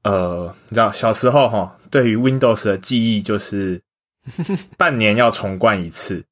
[0.02, 3.80] 呃，你知道小时候哈，对于 Windows 的记忆就是
[4.76, 6.22] 半年要重灌一次。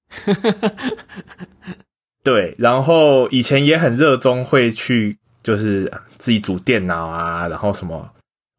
[2.22, 8.10] 对，然后以前也很热衷会去，就是自己组电脑啊，然后什么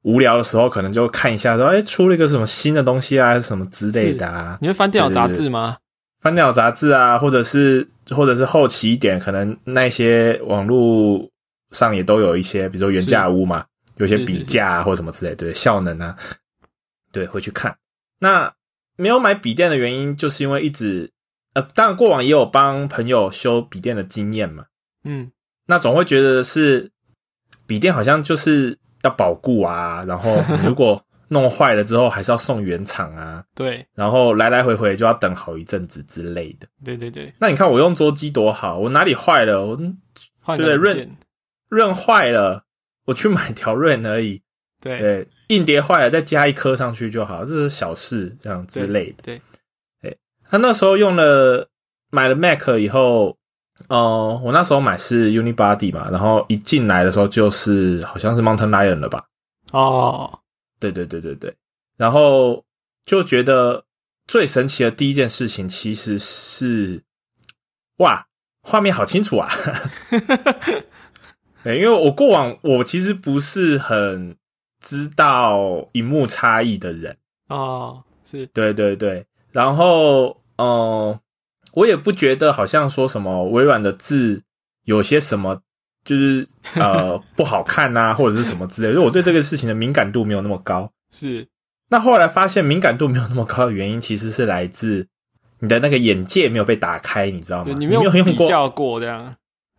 [0.03, 4.57] 无聊的时候可能就看一下，说哎出了一个什么新的东西啊，什么之类的啊。
[4.61, 5.77] 你会翻电脑杂志吗？
[6.21, 11.29] 翻电脑杂志啊，或者是或者是后期一点，可能那些网络
[11.71, 13.65] 上也都有一些，比如说原价屋嘛，
[13.97, 16.17] 有些比价啊或什么之类，对效能啊，
[17.11, 17.75] 对会去看。
[18.19, 18.53] 那
[18.97, 21.11] 没有买笔电的原因，就是因为一直。
[21.55, 24.65] 呃，当然过往也有帮朋友修笔电的经验嘛，
[25.03, 25.31] 嗯，
[25.65, 26.91] 那总会觉得是
[27.65, 37.33] 笔电好像就是要保固啊，然后如果弄坏了之后还是要送原厂啊， 对，然后来来回回就要等好一阵子之类的，对对对。
[37.39, 40.75] 那你看我用桌机多好，我哪里坏了，我对对？
[40.75, 41.17] 润
[41.69, 42.63] 润坏了，
[43.05, 44.41] 我去买条润而已，
[44.81, 49.41] 对，硬碟坏了再加一颗上去就好，这是小事这样之类的，对。
[50.51, 51.69] 他那时候用了
[52.09, 53.37] 买了 Mac 以后，
[53.89, 59.25] 哦，我那时候买是 Unibody 嘛，然后一进来的时候就是好像是 Mountain Lion 了吧？
[59.71, 60.39] 哦，
[60.79, 61.53] 对对对对对，
[61.97, 62.63] 然后
[63.05, 63.83] 就觉得
[64.27, 67.03] 最神奇的第一件事情其实是，
[67.97, 68.27] 哇，
[68.61, 69.49] 画面好清楚啊！
[71.63, 74.37] 对，因为我过往我其实不是很
[74.79, 77.17] 知道荧幕差异的人
[77.49, 80.37] 哦，是对对对，然后。
[80.59, 81.17] 哦，
[81.73, 84.41] 我也不觉得好像说什么微软的字
[84.85, 85.61] 有些什么
[86.03, 90.91] 就是 呃不好看呐，或者是什么之类，因为我对这个事情的敏感度没有那么高。
[91.11, 91.47] 是，
[91.89, 95.07] 那后来发现敏感度没有那么高的原因，其实是来自
[95.59, 97.75] 你的那个眼界没有被打开，你知道吗？
[97.77, 99.35] 你没有用过过这样，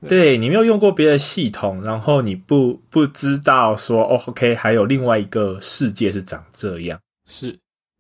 [0.07, 6.99] 对你没有用过别的系统，然后你不不知道说哦，OK，还有另外一个世界是长这样。
[7.26, 7.59] 是，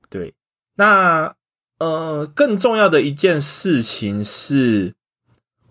[0.08, 0.32] 对，
[0.76, 1.34] 那。
[1.80, 4.94] 呃，更重要的一件事情是，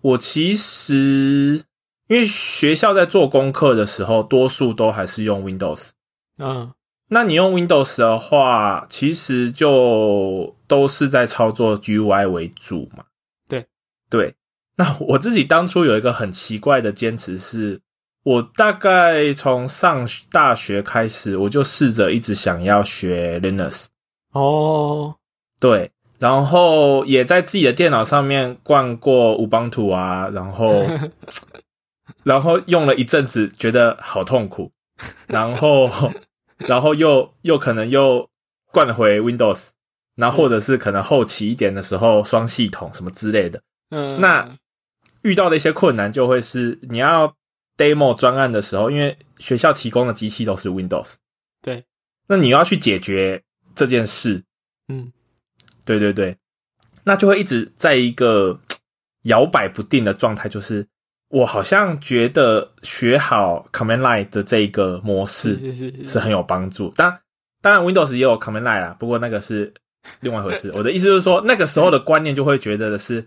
[0.00, 1.62] 我其实
[2.08, 5.90] 因为学校在做功课的时候，多数都还是用 Windows。
[6.38, 6.72] 嗯，
[7.10, 13.04] 那你用 Windows 的话，其实就都是在操作 GUI 为主嘛。
[13.48, 13.66] 对
[14.10, 14.34] 对，
[14.74, 17.80] 那我自己当初有一个很奇怪的坚持，是
[18.24, 23.86] 我大概从上大学开始，我就试着一直想要学 Linux。
[24.32, 25.14] 哦，
[25.60, 25.92] 对。
[26.20, 30.84] 然后也在自己的电脑上面灌过五邦图啊，然后，
[32.24, 34.70] 然后用了一阵子，觉得好痛苦，
[35.28, 35.90] 然后，
[36.58, 38.28] 然后又又可能又
[38.70, 39.70] 灌回 Windows，
[40.16, 44.58] 那或者是可能后期一点的时候双系统什么之类的，嗯，那
[45.22, 47.34] 遇到的一些困难就会是你要
[47.78, 51.14] demo 专案的时候，因为学校提供的机器都是 Windows，
[51.62, 51.86] 对，
[52.26, 53.42] 那你要去解决
[53.74, 54.44] 这件事，
[54.88, 55.10] 嗯。
[55.98, 56.36] 对对对，
[57.02, 58.60] 那就会一直在一个
[59.24, 60.86] 摇摆不定的状态，就是
[61.30, 65.58] 我好像觉得学好 Command Line 的这一个模式
[66.06, 66.92] 是很有帮助。
[66.96, 67.18] 当
[67.60, 69.74] 当然 Windows 也有 Command Line 啦，不过那个是
[70.20, 70.70] 另外一回事。
[70.76, 73.26] 我的意思就是说，那个时候的观念就会觉得的是，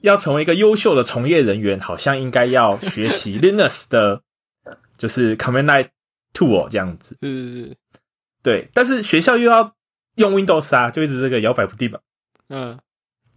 [0.00, 4.22] 要成为一个优秀的从业人员，好像应该要学习 Linux 的，
[4.96, 5.88] 就是 Command Line
[6.32, 7.18] Tool 这样子。
[7.20, 7.76] 是是是，
[8.42, 9.74] 对，但是学校又要。
[10.16, 11.98] 用 Windows 啊，就一直这个摇摆不定嘛。
[12.48, 12.78] 嗯，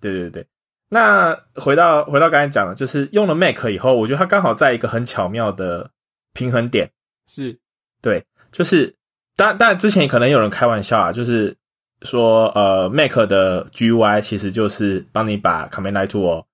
[0.02, 0.46] 对对对。
[0.90, 5.90] 那回到回到刚才讲的，就是用了 Mac 以后，我觉得它刚好在一个很巧妙的
[6.34, 6.92] 平衡点。
[7.28, 7.58] 是，
[8.02, 8.96] 对，就是
[9.36, 11.58] 当当然之前可能有人开玩笑啊，就是
[12.04, 16.46] 说呃，Mac 的 GUI 其实就是帮你把 Command Line Tool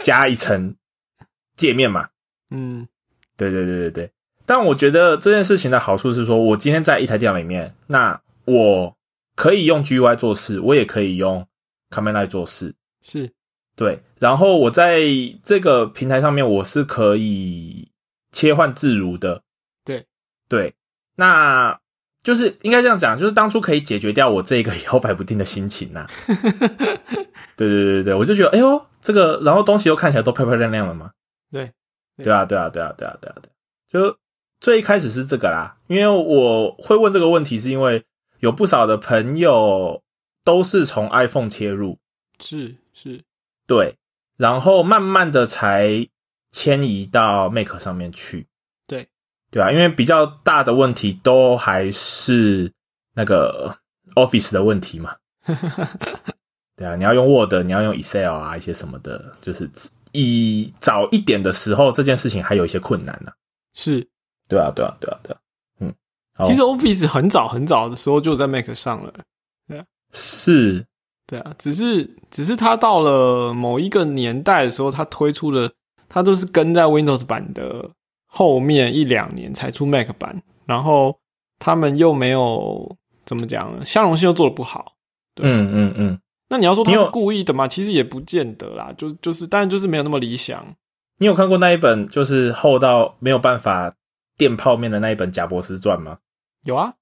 [0.00, 0.76] 加一层
[1.56, 2.08] 界面嘛。
[2.50, 2.86] 嗯，
[3.36, 4.12] 对对对对对。
[4.46, 8.96] 但我觉得这件事情的好处是说，我今天在一台电脑里面，那我
[9.34, 11.46] 可以用 GUI 做事，我也可以用
[11.90, 13.30] Command Line 做事，是
[13.74, 14.00] 对。
[14.18, 15.02] 然后我在
[15.42, 17.90] 这个平台上面，我是可以
[18.32, 19.42] 切换自如的，
[19.84, 20.06] 对
[20.48, 20.74] 对。
[21.16, 21.78] 那
[22.22, 26.06] 就是应该这样讲，就是当初可以解决掉我这个摇摆不定的心情 呐。
[27.56, 31.10] 对对对对对，我就觉得，哎呦，这个，然后东西又看起来都漂漂亮亮的嘛。
[31.50, 31.72] 对
[32.22, 33.50] 对啊对啊对啊对啊对啊对，
[33.88, 34.16] 就
[34.60, 38.02] 最一开始是这个啦，因为我会问这个问题，是因为。
[38.40, 40.02] 有不少的朋友
[40.44, 41.98] 都是从 iPhone 切入，
[42.38, 43.22] 是是，
[43.66, 43.96] 对，
[44.36, 46.08] 然后慢慢的才
[46.52, 48.46] 迁移到 Mac 上面去，
[48.86, 49.08] 对。
[49.48, 52.70] 对啊，因为比较大的问题都还是
[53.14, 53.74] 那个
[54.14, 55.16] Office 的问题嘛。
[56.76, 59.70] 对啊，你要用 Word，你要用 Excel 啊，一些什么的，就是
[60.12, 63.32] 以早一点的时候，这件事情还有一些困难呢、
[63.72, 64.06] 是，
[64.48, 65.38] 对啊，对啊，对啊，对啊。
[66.44, 69.12] 其实 Office 很早很早的时候就在 Mac 上了，
[69.66, 70.84] 对啊是
[71.26, 75.70] 对啊，只是只是它到了某一个年代的时候，它推出了，
[76.08, 77.90] 它都是跟在 Windows 版的
[78.26, 81.18] 后面一两年才出 Mac 版，然后
[81.58, 84.92] 他们又没有怎么讲呢，相容性又做的不好。
[85.40, 86.18] 嗯嗯嗯。
[86.48, 87.66] 那你要说他是故意的吗？
[87.66, 90.64] 其实也不见得啦，就就是，但就是没有那么理想。
[91.18, 93.92] 你有看过那一本就是厚到没有办法
[94.36, 96.18] 垫泡面的那一本《贾博士传》吗？
[96.66, 96.92] 有啊，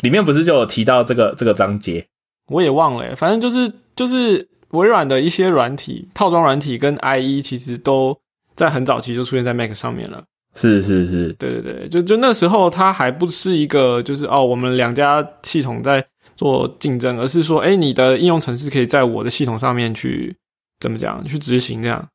[0.00, 2.06] 里面不是就有提到这个这个章节？
[2.48, 8.18] 我也忘了耶，反正就是就是微软的一些软体套装软体跟 IE 其实都
[8.56, 10.24] 在很早期就出现在 Mac 上面了。
[10.54, 16.04] 是是是，对对对，就就那时候它还不是一个就是哦，我们两家系统在
[16.34, 20.34] 做竞争，而是说，哎，你的应用程式可以在我的系统上面去
[20.80, 22.08] 怎么讲去执行这样。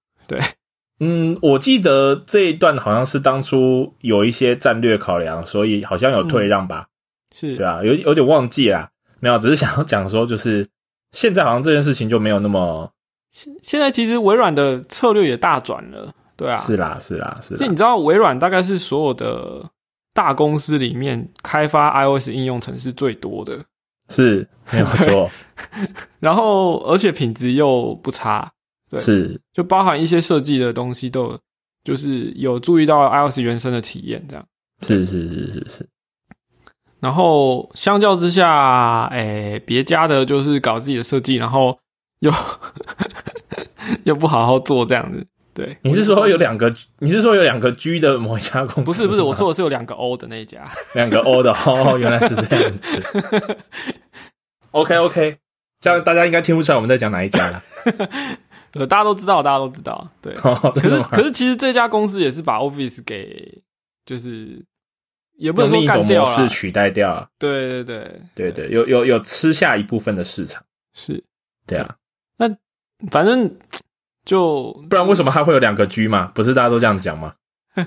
[0.99, 6.87] 嗯，我记得这一段好像是当初有一些战略考量，所以好像有退让吧？
[7.35, 8.89] 是，对啊，有有点忘记啦，
[9.19, 10.67] 没有，只是想要讲说，就是
[11.11, 12.91] 现在好像这件事情就没有那么
[13.29, 17.59] 现现在其实微软的策略也大转了，对啊，是啦是啦是啦。
[17.59, 19.69] 就你，知道，微软大概是所有的
[20.13, 23.65] 大公司里面开发 iOS 应用程式最多的，
[24.09, 25.29] 是没有 错，
[26.19, 28.51] 然后而且品质又不差，
[28.89, 31.39] 对是就包含一些设计的东西都有，
[31.83, 34.45] 就是有注意到 iOS 原生的体验这样。
[34.81, 35.89] 是是是是是，
[36.99, 41.77] 然后相较之下，哎，别家的就是搞自己的设计，然后
[42.19, 42.31] 又
[44.05, 45.25] 又不好好做这样子。
[45.53, 46.71] 对，你是说有两个？
[46.99, 48.81] 你是说有两个 G 的某一家公司？
[48.83, 50.69] 不是不是，我说的是有两个 O 的那一家。
[50.93, 53.57] 两个 O 的哦，原来是这样子。
[54.69, 55.37] OK OK，
[55.81, 57.63] 这样大家应该听不出来我们在讲哪一家了。
[58.73, 60.09] 呃，大家都知道，大家都知道。
[60.21, 63.61] 对， 哦，可是可是其实这家公司也是把 Office 给
[64.05, 64.63] 就是
[65.37, 66.31] 也不能说干掉了。
[66.31, 67.29] 是取代掉了。
[67.39, 70.63] 对对对，对对，有有有吃下一部分的市场。
[70.93, 71.23] 是，
[71.65, 71.95] 对啊，
[72.37, 72.49] 那
[73.11, 73.55] 反正
[74.25, 76.31] 就不然为什么还会有两个 G 嘛？
[76.33, 77.33] 不是大家都这样讲吗？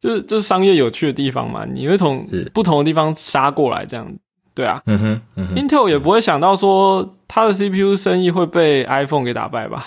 [0.00, 4.14] 就是就是商业有趣的地方嘛，你会从不同的地方杀过来，这样
[4.54, 4.82] 对啊。
[4.84, 9.84] 嗯哼，嗯哼，Intel 也不会想到说它的 CPU 生意会被 iPhone 给打败吧？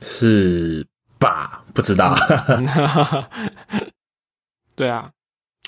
[0.00, 0.86] 是
[1.18, 1.64] 吧？
[1.74, 2.14] 不知道。
[4.76, 5.10] 对啊，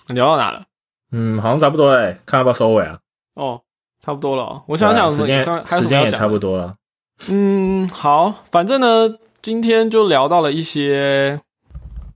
[0.06, 0.62] 聊到哪了？
[1.10, 3.00] 嗯，好像差不多嘞，看要不要收尾啊？
[3.34, 3.60] 哦，
[4.00, 4.62] 差不多了哦。
[4.68, 6.76] 我想想时间时间也差不多了。
[7.26, 11.40] 嗯，好，反正呢，今天就聊到了一些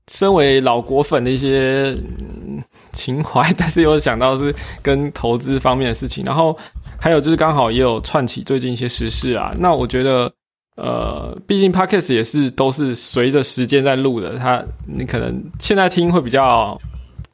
[0.06, 6.56] 身为老果粉的一些、嗯情怀， 但是又想到是跟投资方面的事情，然后
[7.00, 9.52] 还有就是刚好也有串起最近一些时事啊。
[9.58, 10.30] 那我觉得，
[10.76, 16.78] 呃，毕竟 podcast 也是都是随着时间在录的，它你可能现在听会比较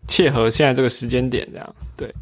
[0.07, 2.14] 切合现在这个时间点，这样对。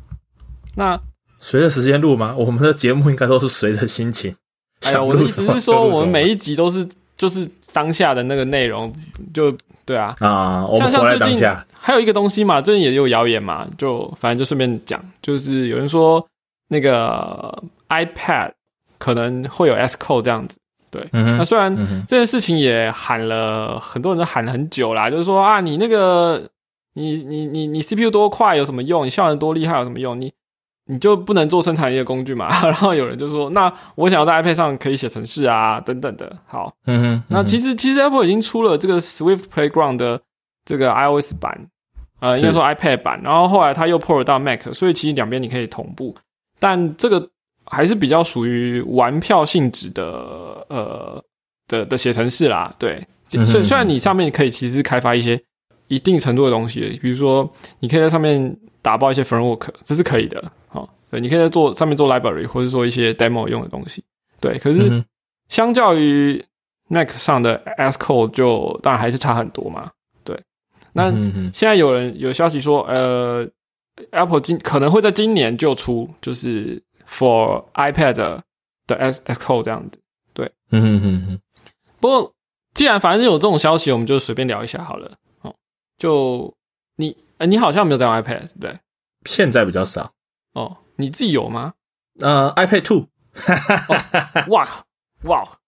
[0.74, 0.98] 那
[1.38, 2.34] 随着时间录吗？
[2.38, 4.34] 我们的节目应该都是随着心情。
[4.80, 6.86] 哎呀，我的意思是说，我们每一集都是
[7.16, 8.92] 就是当下的那个内容，
[9.32, 10.14] 就对啊。
[10.20, 11.48] 啊，我像们活在像最近。
[11.78, 16.26] 还有一个东西嘛，最近也有谣言嘛，就反正就顺便讲，就是有人说
[16.68, 18.52] 那个 iPad
[18.98, 20.58] 可能会有 S Code 这样子。
[20.90, 21.74] 对，嗯，那虽然
[22.06, 26.48] 这件事情也喊了很多人都喊了很久啦，就是说啊，你那个
[26.94, 29.04] 你你你你 CPU 多快有什么用？
[29.04, 30.20] 你效能多厉害有什么用？
[30.20, 30.32] 你
[30.86, 32.46] 你就不能做生产力的工具嘛？
[32.62, 36.30] 然后有人就说，那我想要在 iPad 上可以写程式啊，等等的。
[36.46, 40.20] 好，嗯哼，那其实实其实 Apple 已经出了这个 Swift Playground 的
[40.64, 41.68] 这个 iOS 版，
[42.20, 46.14] 呃，应该说 iPad 版，然后后来它又 port 到 Mac，所以其实两边你可以同步，
[46.58, 47.30] 但这个
[47.66, 50.04] 还是比较属于玩票性质的
[50.68, 51.24] 呃
[51.68, 52.74] 的的写程式啦。
[52.78, 55.40] 对，虽虽然你上面可以其实开发一些
[55.88, 57.50] 一定程度的东西，比如说
[57.80, 60.52] 你可以在上面打包一些 framework，这是可以的。
[60.68, 64.04] 好、对，你可以在做上面做 library 或者说一些 demo 用的东西。
[64.40, 65.04] 对，可是。
[65.46, 66.42] 相较于
[66.88, 69.90] Mac 上的 S Code，就当然还是差很多嘛。
[70.24, 70.34] 对，
[70.94, 71.10] 那
[71.52, 73.46] 现在有人有消息说，呃
[74.10, 78.44] ，Apple 今可能会在今年就出，就是 for iPad 的
[78.96, 80.00] S S Code 这样子。
[80.32, 81.40] 对嗯哼哼哼，
[82.00, 82.34] 不过
[82.74, 85.16] 既然反正有这种消息，我们就随便聊一下好了。
[85.42, 85.54] 哦，
[85.96, 86.54] 就
[86.96, 88.80] 你，呃，你好像没有在用 iPad，对不对？
[89.26, 90.12] 现在比较少。
[90.54, 91.74] 哦，你自己有吗？
[92.20, 93.08] 呃，iPad Two
[94.48, 94.68] 哇
[95.22, 95.58] 哇，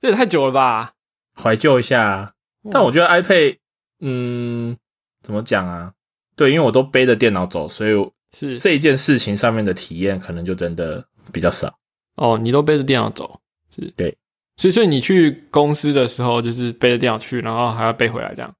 [0.00, 0.92] 这也太久了吧！
[1.34, 2.32] 怀旧一下，
[2.70, 3.58] 但我觉得 iPad，
[4.00, 4.76] 嗯，
[5.22, 5.92] 怎么讲啊？
[6.36, 7.92] 对，因为我都背着电脑走，所以
[8.32, 11.72] 是这一件事情上面的体验可能就真的比较少。
[12.16, 13.40] 哦，你都背着电脑走，
[13.74, 14.16] 是对，
[14.56, 18.54] 所以所以你去公司的时候就是背着电脑去，然后还要背回来这样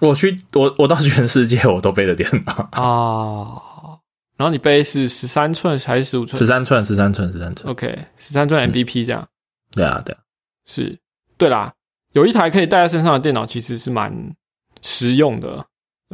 [0.00, 3.98] 我去，我我到全世界我都背着电脑，啊。
[4.36, 7.70] 然后你背是十三寸还是十五寸十三寸，十三寸，十三寸。
[7.70, 9.28] ？OK，十三寸 MVP 这样、
[9.74, 10.18] 对啊，对啊，
[10.64, 10.98] 是，
[11.36, 11.74] 对啦，
[12.12, 14.34] 有一台可以带在身上的电脑其实是蛮
[14.80, 15.66] 实用的。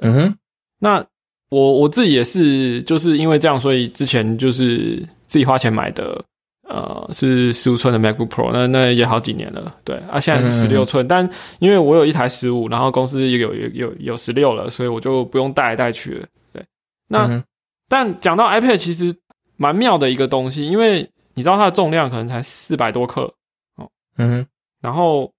[0.02, 0.38] 嗯哼，
[0.78, 1.04] 那
[1.50, 6.24] 我我自己也是，就是因为这样，所以之前就是自己花钱买的，
[6.68, 16.64] 呃，是十五寸的 MacBook Pro，那那也好几年了，对啊，现在是十六寸，但因为我有一台十五，然后公司也有有有有十六了，所以我就不用带来带去了，对。
[17.08, 17.42] 那、嗯
[17.88, 19.14] 但讲到 iPad，其实
[19.56, 23.32] 蛮妙的一个东西，因为你知道它的重量可能才四百多克
[23.76, 24.44] 哦，嗯，
[24.82, 25.32] 然后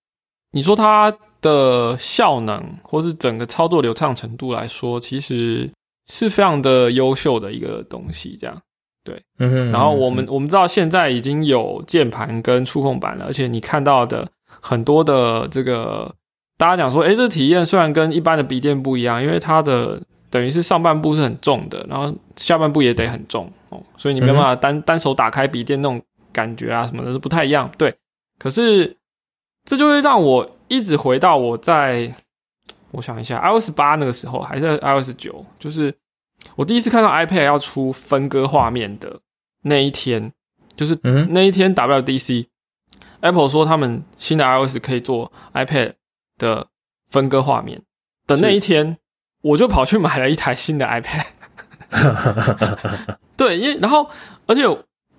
[0.53, 5.69] 你说它的效能或是整个操作流畅程度来说，其实
[6.07, 8.37] 是非常的优秀的一个东西。
[8.39, 8.61] 这样，
[9.03, 9.71] 对嗯哼。
[9.71, 14.27] 然后我们我们知道现在已经有键盘跟触控板了，而且你看到的
[14.61, 16.13] 很多的这个，
[16.57, 26.01] 大家讲说，诶，这体验虽然跟一般的笔电不一样，因为它的等于是上半部是很重的，然后下半部也得很重哦，所以你没办法单、单手打开笔电那种
[26.33, 27.69] 感觉啊什么的是不太一样。
[27.77, 27.93] 对，
[28.39, 28.97] 可是
[29.65, 32.13] 这就会让我一直回到我在，
[32.91, 35.95] 我想一下，iOS 八那个时候还是 iOS 九，就是
[36.55, 39.19] 我第一次看到 iPad 要出分割画面的
[39.63, 40.31] 那一天，
[40.75, 45.93] 就是嗯，那一天 WDC，Apple 说他们新的 iOS 可以做 iPad
[46.37, 46.67] 的
[47.09, 47.81] 分割画面
[48.25, 48.97] 的那一天，
[49.41, 51.25] 我就跑去买了一台新的 iPad。
[53.37, 54.09] 对，因为然后
[54.45, 54.63] 而且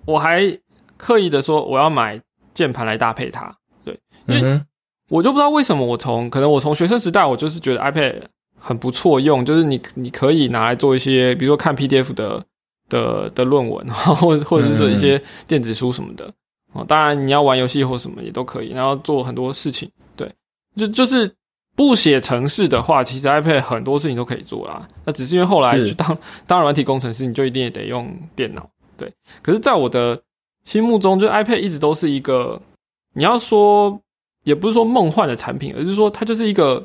[0.05, 0.59] 我还
[0.97, 2.21] 刻意的说我要买
[2.53, 4.61] 键盘来搭配它，对因为
[5.09, 8.21] 我就不知道为什么我从可能我从学生时代我就是觉得 iPad
[8.57, 12.43] 很不错用，就是你你可以拿来做一些，比如说看 PDF 的
[12.87, 16.31] 的的论文， 或者或者是说一些电子书什么的。
[16.73, 19.89] 哦，当然你要玩游戏或什么也都可以，然后做很多事情。
[20.15, 20.31] 对，
[20.75, 21.33] 就就是
[21.75, 24.87] 不写程式的话，其实 iPad 很多事情都可以做啦。
[25.03, 28.69] 那只是因为后来去当当软体工程师，你就一定也得用电脑。
[28.95, 30.21] 对，可是在我的
[30.63, 32.61] 心目中，就 iPad 一直都是一个
[33.15, 33.99] 你要说
[34.49, 36.83] 也不是说梦幻的产品，而是说它就是一个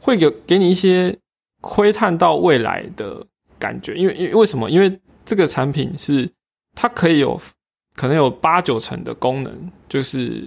[0.00, 1.16] 会给给你一些
[1.60, 3.24] 窥探到未来的
[3.58, 3.94] 感觉。
[3.94, 4.68] 因为因为为什么？
[4.68, 6.28] 因为这个产品是
[6.74, 7.40] 它可以有
[7.94, 9.52] 可能有八九成的功能，
[9.88, 10.44] 就是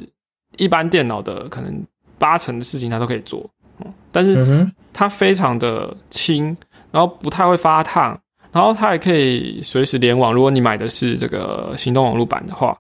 [0.58, 1.84] 一般电脑的可能
[2.18, 3.50] 八成的事情它都可以做。
[3.80, 6.56] 嗯，但是它非常的轻，
[6.92, 8.20] 然后不太会发烫，
[8.52, 10.34] 然后它还可以随时联网。
[10.34, 12.78] 如果你买的是这个行动网络版的话，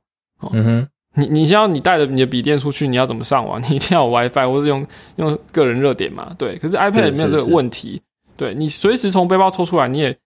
[0.52, 0.88] 嗯哼，
[1.20, 3.62] 你你像你带着你的笔电出去，你要怎么上网？
[3.70, 4.86] 你一定要有 WiFi 或是用
[5.18, 6.34] 用个人热点嘛？
[6.38, 8.02] 对，可是 iPad 也没有这个是问题，
[8.38, 10.18] 对你随时从背包抽出来，你也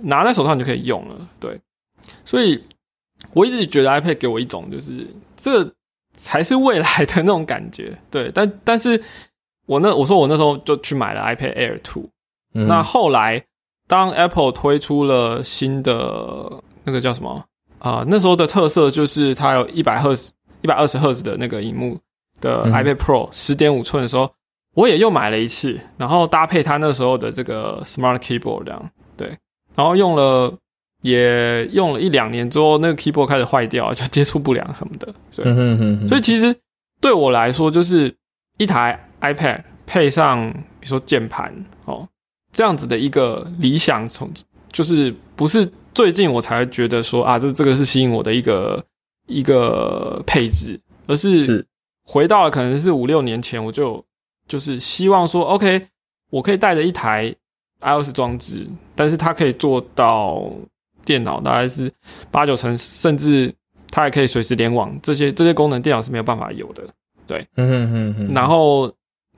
[0.00, 1.28] 拿在手上你就可以用了。
[1.40, 1.60] 对，
[2.24, 2.62] 所以
[3.32, 5.72] 我一直觉得 iPad 给我一种就是这
[6.14, 7.96] 才是未来的那种感觉。
[8.10, 9.02] 对，但但是
[9.66, 12.08] 我那我说我那时候就去买了 iPad Air Two，、
[12.54, 13.44] 嗯那后来
[13.88, 17.44] 当 Apple 推出了新的那个叫什么
[17.90, 20.32] 啊、那时候的特色就是它有一百赫兹、
[20.62, 21.98] 一百二十赫兹的那个荧幕
[22.40, 22.72] 的嗯。
[22.72, 24.32] iPad Pro 十点五寸的时候，
[24.74, 29.36] 我也又买了一次，然后搭配它那时候的这个 Smart Keyboard 这样对，
[29.76, 30.52] 然后用了
[31.02, 36.56] 也用了一两年之后，那个 keyboard 开始坏掉，就接触不良什么的，对，嗯哼哼哼，所以其实
[37.02, 38.14] 对我来说，就是
[38.56, 41.52] 一台 iPad 配上比如说键盘
[41.84, 42.08] 哦
[42.50, 44.30] 这样子的一个理想，从
[44.72, 48.84] 就是不是最近我才觉得说啊，这这个是吸引我的一个
[49.26, 51.66] 一个配置，而是是
[52.04, 54.04] 回到了可能是五六年前，我就
[54.48, 55.86] 就是希望说，OK，
[56.30, 57.34] 我可以带着一台
[57.80, 60.50] iOS 装置，但是它可以做到
[61.04, 61.90] 电脑大概是
[62.30, 63.54] 八九成，甚至
[63.90, 66.84] 它还可以随时联网，这些这些功能电脑是没有办法有的。
[67.56, 68.92] 嗯哼哼哼，然后，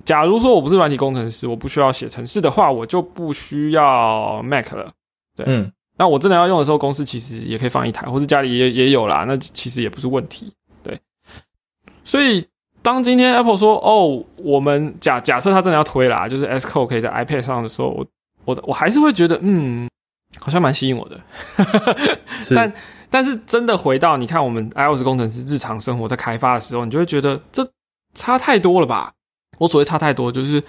[0.04, 4.90] 假如说我不是软体工程师，我不需要写程式的话，我就不需要 Mac 了。
[5.36, 10.52] 对嗯那我真的要用的时候，公司其实也可以放一台，或者家里也也有啦，那其实也不是问题。
[10.82, 11.00] 对，
[12.04, 12.46] 所以
[12.82, 18.06] 当今天 Apple 说哦，我们假假设它真的要推啦，就是 S Code 可以在 iPad 上的时候，我
[18.44, 19.88] 我我还是会觉得嗯，
[20.38, 21.20] 好像蛮吸引我的。
[22.40, 22.72] 是，但
[23.08, 27.66] 但是真的回到你看我们 iOS 工程师日常生活在开发的时候，你就会觉得这
[28.14, 29.12] 差太多了吧？
[29.58, 30.62] 我所谓差太多，就是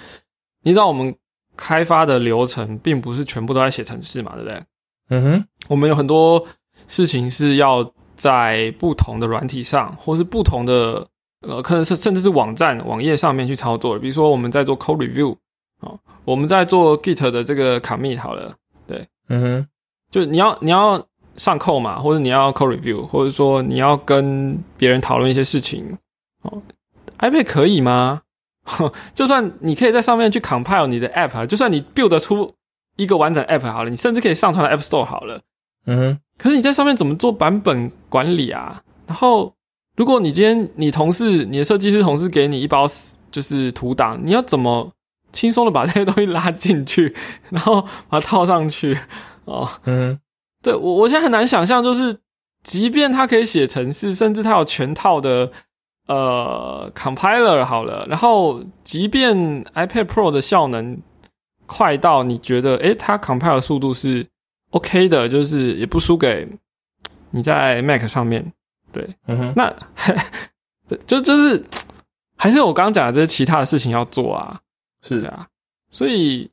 [0.64, 1.14] 你知道我们
[1.58, 4.64] 开发的流程并不是全部都在写程式嘛，对不对？
[5.10, 6.46] 嗯哼，我们有很多
[6.88, 11.08] 事情是要在不同的软体上，或是不同的
[11.42, 14.00] 呃，可能是甚至是网站、网页上面去操作的。
[14.00, 15.36] 比如说我们在做 code review
[15.82, 18.54] 哦，我们在做 Git 的这个 commit 好了，
[18.88, 19.68] 对，嗯哼，
[20.12, 21.06] 就你要你要
[21.36, 25.98] 上扣嘛，或者你要 code review，或者说你要跟别人讨论一些事情
[26.42, 26.62] 哦
[27.20, 28.24] ，iPad 可以吗？
[29.16, 32.54] 就算你可以在上面去 compile 你的 app，就算你 build 出
[32.98, 35.40] 一个完整 app 好了，你甚至可以上传到 App Store 好了。
[35.86, 38.82] 嗯哼，可是你在上面怎么做版本管理啊？
[39.06, 39.54] 然后，
[39.96, 42.86] 如果你今天你同事、你的设计师同事给你一包
[43.32, 44.92] 就是图档，你要怎么
[45.32, 47.16] 轻松的把这些东西拉进去，
[47.50, 48.98] 然后把它套上去？
[49.46, 50.20] 哦，嗯
[50.62, 52.18] 对我我现在很难想象，就是
[52.64, 55.50] 即便它可以写程式，甚至它有全套的
[56.08, 61.00] 呃 compiler 好了，然后即便 iPad Pro 的效能
[61.68, 64.26] 快到你觉得，诶，它 compile 的速度是
[64.72, 66.48] OK 的，就是也不输给
[67.30, 68.52] 你在 Mac 上面，
[68.92, 69.72] 对，嗯哼，那
[70.88, 71.64] 对就就是
[72.36, 74.60] 还是我刚刚讲的这些其他的事情要做啊，
[75.04, 75.20] 是。
[75.20, 75.48] 对啊，
[75.92, 76.50] 所以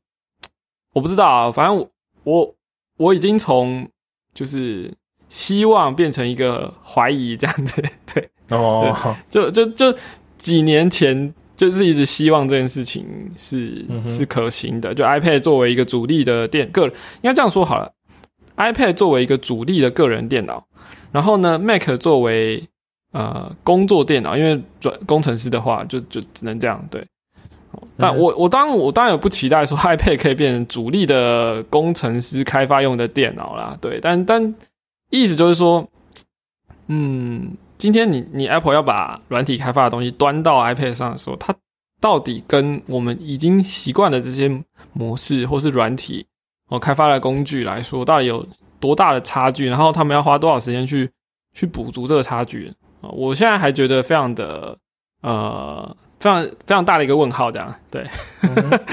[0.92, 1.88] 我不知道啊，反正我
[2.24, 2.54] 我
[2.98, 3.88] 我已经从
[4.34, 4.92] 就是
[5.28, 9.96] 希望变成一个怀疑这样子， 对，哦，就就就
[10.36, 16.92] 几年前就是一直希望这件事情是、嗯是可行的，就 iPad 作为一个主力的电个，应
[17.22, 17.92] 该这样说好了
[18.56, 20.66] ，iPad 作为一个主力的个人电脑，
[21.12, 22.68] 然后呢，Mac 作为
[23.12, 27.00] 呃工作电脑，因为转工程师的话就就只能这样对。
[27.70, 28.18] 哦但嗯。
[28.18, 34.54] 我我当然我当然也不期待说 iPad 可以变成主力的工程师开发用的电脑啦，对，但但
[35.10, 35.88] 意思就是说，
[36.88, 41.54] 嗯，今天你你 Apple 要把软体开发的东西端到 iPad 上的时候，它
[42.00, 44.50] 到底跟我们已经习惯的这些
[44.94, 46.24] 模式或是软体
[46.70, 48.46] 哦开发的工具来说，到底有
[48.80, 49.68] 多大的差距？
[49.68, 51.10] 然后他们要花多少时间去
[51.52, 52.72] 去补足这个差距？
[53.02, 54.78] 啊、我现在还觉得非常的
[55.20, 58.06] 呃，非常非常大的一个问号，这样对。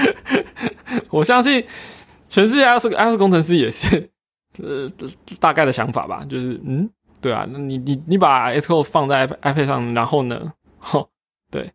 [1.08, 1.64] 我相信
[2.28, 4.10] 全世界 iOS iOS 工程师也是
[4.62, 4.86] 呃
[5.40, 6.86] 大概的想法吧，就是嗯，
[7.22, 11.08] 对啊，那你你你把 Xcode 放在 iPad 上，然后呢，吼，
[11.50, 11.72] 对，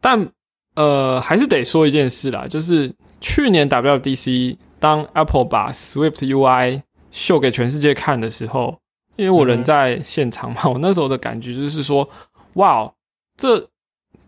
[0.00, 0.28] 但
[0.74, 6.82] 呃还是得说一件事啦，就是去年 WWDC 当 Apple 把 Swift UI
[7.12, 8.76] 秀给全世界看的时候，
[9.16, 12.08] 因为我人在现场嘛，我那时候的感觉就是说，
[12.54, 12.92] 哇，
[13.36, 13.68] 这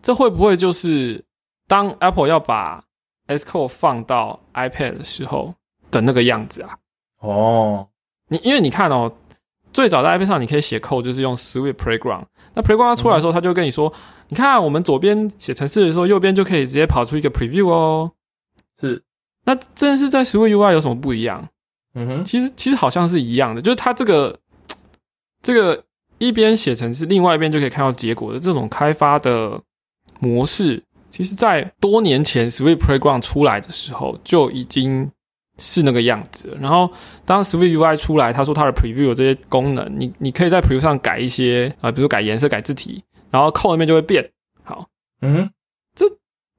[0.01, 1.23] 这会不会就是
[1.67, 2.83] 当 Apple 要把
[3.27, 5.53] Xcode 放到 iPad 的时候
[5.91, 6.77] 的那个样子啊？
[7.19, 7.87] 哦，
[8.29, 9.11] 你因为你看哦，
[9.75, 12.23] 最早在 iPad 上你可以写 code，就是用 Swift Playground。
[12.53, 13.91] 那 Playground 它出来的时候，它就跟你说，
[14.29, 18.13] 你看我们左边写程式的时候，右边就可以直接跑出一个 preview 哦。
[18.79, 19.03] 是，
[19.43, 21.49] 那这是在 Swift UI 有什么不一样？
[21.93, 24.39] 嗯哼，其实其实好像是一样的，就是它这个
[25.43, 25.83] 这个
[26.19, 29.61] 一边写程式，另外一边就可以看到结果的这种开发的
[30.21, 35.11] 模式，其实在多年前 Swift Playground 出来的时候就已经
[35.57, 36.57] 是那个样子。
[36.59, 36.89] 然后
[37.25, 44.29] 当 Swift UI 出来，他说他的 Preview 有这些功能，你你可以在 Preview 上改一些啊、呃，比如改颜色、改字体，然后扣那边就会变。
[44.63, 44.87] 好，
[45.21, 45.49] 嗯
[45.95, 46.05] 这，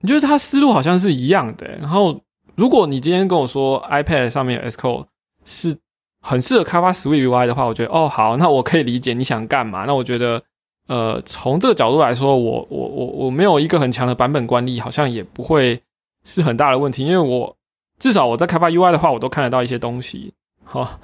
[0.01, 2.20] 你觉得他思路好像是一样的、然后，
[2.55, 5.07] 如果你今天跟我说 iPad 上面有 S Code
[5.44, 5.76] 是
[6.22, 9.84] 很适合开发 Swift UI 的话，我觉得哦好，那我可以理解你想干嘛。
[9.86, 10.42] 那我觉得，
[10.88, 15.80] 呃，从这个角度来说，我我我我没有一个很强的版本管理，好像也不会
[16.24, 17.57] 是很大的问题，因为我
[17.99, 20.34] 至少我在开发 UI 的话，我都看得到一些东西。
[20.64, 21.01] 好，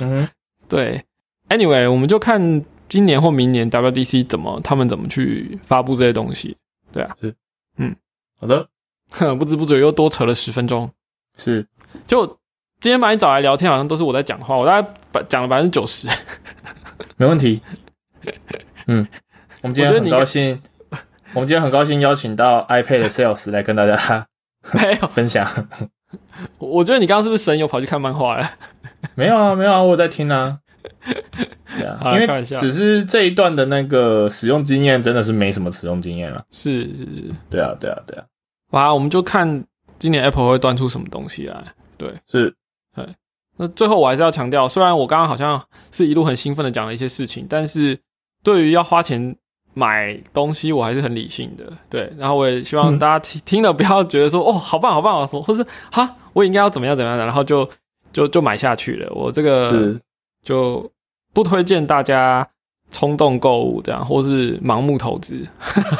[0.00, 0.28] 嗯，
[0.68, 1.04] 对
[1.48, 6.56] ，Anyway，我们就看今年或明年 WDC 怎么他们怎么去发布这些东西。
[6.92, 7.34] 对啊，是，
[7.76, 7.94] 嗯
[8.40, 8.68] 好的，
[9.10, 10.90] 哼， 不知不觉又多扯了十分钟。
[11.36, 11.66] 是，
[12.06, 12.26] 就
[12.80, 16.08] 今天把你找来聊天，好像都是我在讲话，我大概把讲了百分之九十。
[17.16, 17.62] 没问题。
[18.86, 19.06] 嗯，
[19.62, 20.60] 我们今天很高兴，
[21.34, 24.26] 我们今天很高兴邀请到 iPad 的 Sales 来跟大家
[24.72, 25.46] 没有，分享。
[26.58, 28.50] 我觉得你刚刚是不是神游跑去看漫画了？
[29.14, 30.58] 没有啊，没有啊，我在听啊。
[31.78, 36.44] 对啊，因为只是这一段的那个使用经验真的是没什么使用经验了。
[36.50, 38.24] 是是是，对啊，对啊，对啊，
[38.70, 39.64] 哇，我们就看
[39.98, 41.62] 今年 Apple 会端出什么东西来。
[42.26, 42.54] 是，
[43.58, 47.98] 那最后我还是要强调，虽然我刚刚好像是一路很兴奋的讲了一些事情，但是
[48.42, 49.36] 对于要花钱
[49.74, 51.64] 买东西，我还是很理性的。
[51.88, 57.68] 对，然后我也希望嗯大家听、听了不要觉得说哦好棒好棒啊什么，或是哈我应该要怎么样怎么样的，然后就
[58.12, 59.10] 就就买下去了。
[59.14, 59.98] 我这个，
[60.44, 60.90] 就
[61.32, 62.46] 不推荐大家
[62.90, 65.46] 冲动购物这样，或是盲目投资。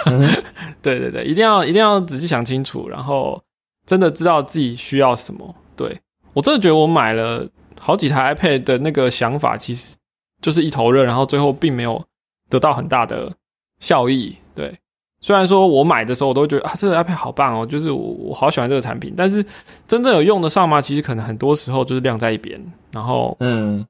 [0.07, 0.43] 嗯哼
[0.83, 3.41] 对对对，一定要一定要仔细想清楚，然后
[3.87, 5.55] 真的知道自己需要什么。
[5.77, 6.01] 对
[6.33, 7.47] 我真的觉得我买了
[7.79, 9.97] 好几台 iPad 的那个想法，其实
[10.43, 12.05] 就是一头热，然后最后并没有
[12.49, 13.33] 得到很大的
[13.81, 14.37] 效益。
[14.55, 14.78] 对，
[15.20, 19.45] 虽然说我买的时候我都觉得啊，这个 iPad 好棒哦，就是我我好喜欢这个产品，但是
[19.89, 20.81] 真正有用得上吗？
[20.81, 22.61] 其实可能很多时候就是晾在一边，
[22.91, 23.85] 然后嗯，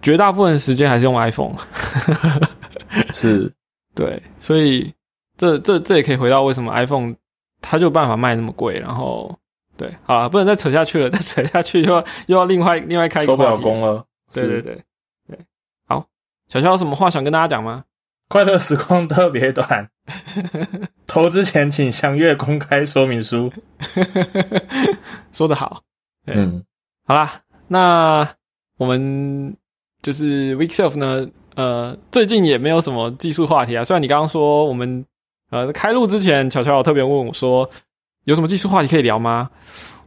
[0.00, 1.54] 绝大部分时间还是用 iPhone。
[3.12, 3.52] 是，
[3.94, 4.92] 对，所以
[5.36, 7.14] 这这这也可以回到为什么 iPhone
[7.60, 9.36] 它就有办法卖那么贵，然后
[9.76, 14.04] 对，好了，不能再扯下去了，再扯下去又要又要另外另外开一个收不了话题工了。
[14.32, 14.82] 对对对
[15.28, 15.38] 对，
[15.86, 16.04] 好，
[16.48, 17.84] 小乔有什么话想跟大家讲吗？
[18.28, 19.88] 快乐时光特别短，
[21.06, 23.50] 投资前请详阅公开说明书。
[25.32, 25.82] 说得好，
[26.26, 26.62] 嗯，
[27.06, 28.28] 好啦，那
[28.76, 29.56] 我们
[30.02, 33.82] 就是 Week Self 呢，呃，最近也没有什么技术话题啊。
[33.82, 35.04] 虽然你刚刚说我们
[35.50, 37.68] 呃开录之前，巧巧有特别问我说
[38.24, 39.48] 有什么技术话题可以聊吗？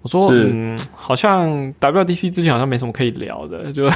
[0.04, 3.90] 我说嗯，好像 WDC 之前好像没什么可以聊的，就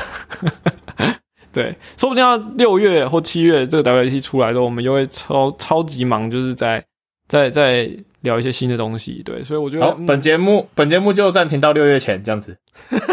[1.56, 6.84] 对，说不定要六月或七月这个 WDC 出来的时候，我们又会超超级忙，就是在
[7.30, 7.90] 在在
[8.20, 9.24] 聊一些新的东西。
[9.24, 12.58] 对，所以我觉得好，嗯本节目本节目就暂停到六月前这样子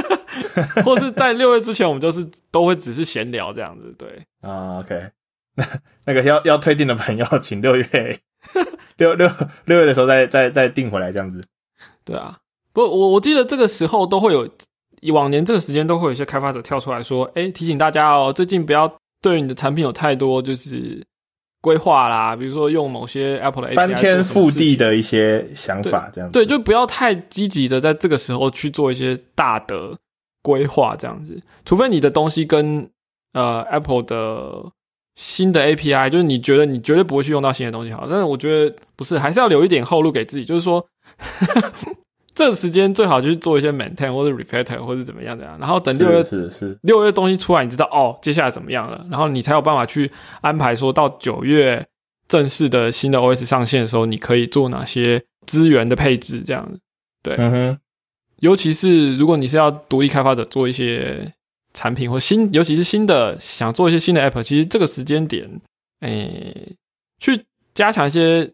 [0.85, 4.09] 或是在六月之前，我们就是都会只是闲聊这样子，对，
[4.41, 4.81] 啊。
[4.81, 5.11] OK，
[5.55, 5.65] 那
[6.07, 8.19] 那个要要退订的朋友，请六月
[8.99, 9.31] 六六
[9.67, 11.41] 六月的时候再再再订回来这样子。
[12.05, 12.39] 对啊。
[12.73, 14.51] 不，我我记得这个时候都会有，以
[15.11, 18.91] 往年这个时间都会有一些开发者跳出来说，哎，提醒大家哦，最近不要
[19.21, 21.05] 对你的产品有太多就是
[21.61, 26.33] 规划啦，比如说用某些 Apple 的 API 翻天覆地的一些想法这样子。
[26.33, 29.99] 对，就不要太积极的在这个时候去做一些大的
[30.43, 31.41] 规划，这样子。
[31.65, 32.89] 除非你的东西跟
[33.33, 34.71] 呃 Apple 的
[35.17, 40.87] 新的 API，就是你觉得你绝对不会去用到新的东西好，但是我觉得不是，还是要留一点后路给自己，就是说。
[42.35, 50.11] 这个时间最好就是做一些 maintain 或者 refactor 或者怎么样的啊，然后等六月是是是，六月东西出来，你知道哦，接下来怎么样了，然后你才有办法去
[50.41, 51.87] 安排说到九月
[52.29, 56.81] 正式的新的 OS 上线的时候，你可以做哪些资源的配置，这样子。
[57.37, 57.79] 嗯哼，
[58.41, 61.35] 尤其是如果你是要独立开发者做一些
[61.75, 65.49] 产品或新，尤其是新的想做一些新的 app，其实这个时间点，
[66.01, 66.75] 诶，
[67.19, 68.51] 去加强一些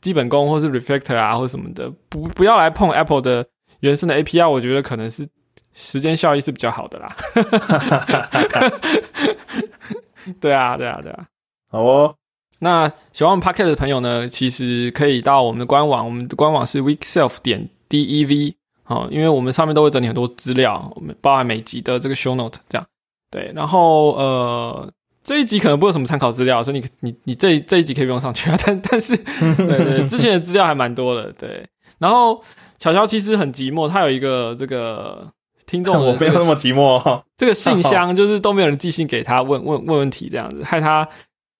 [0.00, 3.46] 基本功或是 Reflector 啊或者什么的，不不要来碰 Apple 的
[3.80, 5.26] 原生的 API，我觉得可能是
[5.74, 7.16] 时间效益是比较好的啦。
[10.40, 11.26] 对啊，对啊，对啊。
[11.70, 12.14] 好哦，
[12.60, 18.54] 那喜欢我们 Pocket 的朋友呢，其实可以到我们的官网，我们的官网是 weekself 点 dev
[18.86, 22.86] 哦，因为我们上面都会整理很多资料，我们包含每集的这个 show note 这样。
[23.30, 24.90] 对，然后呃，
[25.22, 31.68] 这一集可能不会有什么参考资料，所以你你你这这一集可以不用上去啊，但但是对对， 之前的资料还蛮多的，对。
[31.98, 32.42] 然后
[32.78, 35.30] 巧巧其实很寂寞，他有一个这个
[35.66, 37.24] 听众的我没有那么寂寞哦。
[37.36, 41.08] 这个信箱就是都没有人寄信给他问问问问题这样子，害他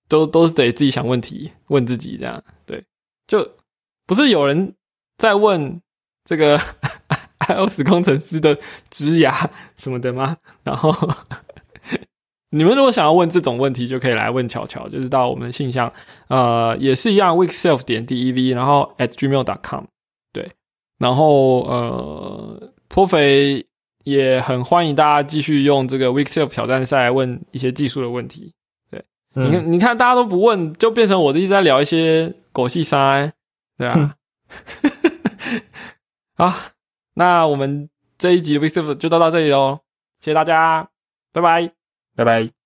[0.09, 2.85] 都都是得自己想问题问自己这样，对，
[3.27, 3.57] 就
[4.07, 4.75] 不是有人
[5.19, 5.83] 在问
[6.25, 6.59] 这个
[7.49, 8.57] iOS 工程师的
[8.91, 9.35] 职涯
[9.77, 10.37] 什么的吗？
[10.63, 10.93] 然后
[12.51, 15.93] 你们如果想要问这种问题，就可以来问巧巧，就是到我们的信箱，
[16.29, 19.85] 呃，也是一样，weekself 点 dev，然后 at gmail.com，
[20.33, 20.51] 对，
[20.99, 23.67] 然后呃，颇肥
[24.05, 28.55] 也很欢迎大家继续用这个 weekself 挑战赛来问一些技术的问题。
[29.35, 33.31] 你嗯，看，你看，大家都不问，就变成我一直在聊一些狗屁塞，
[33.77, 34.17] 对啊。
[36.35, 36.55] 好，
[37.15, 39.81] 那我们这一集的 weekself 就到到这里喽，
[40.21, 40.89] 谢谢大家，
[41.33, 41.78] 拜拜。
[42.19, 42.58] 拜拜。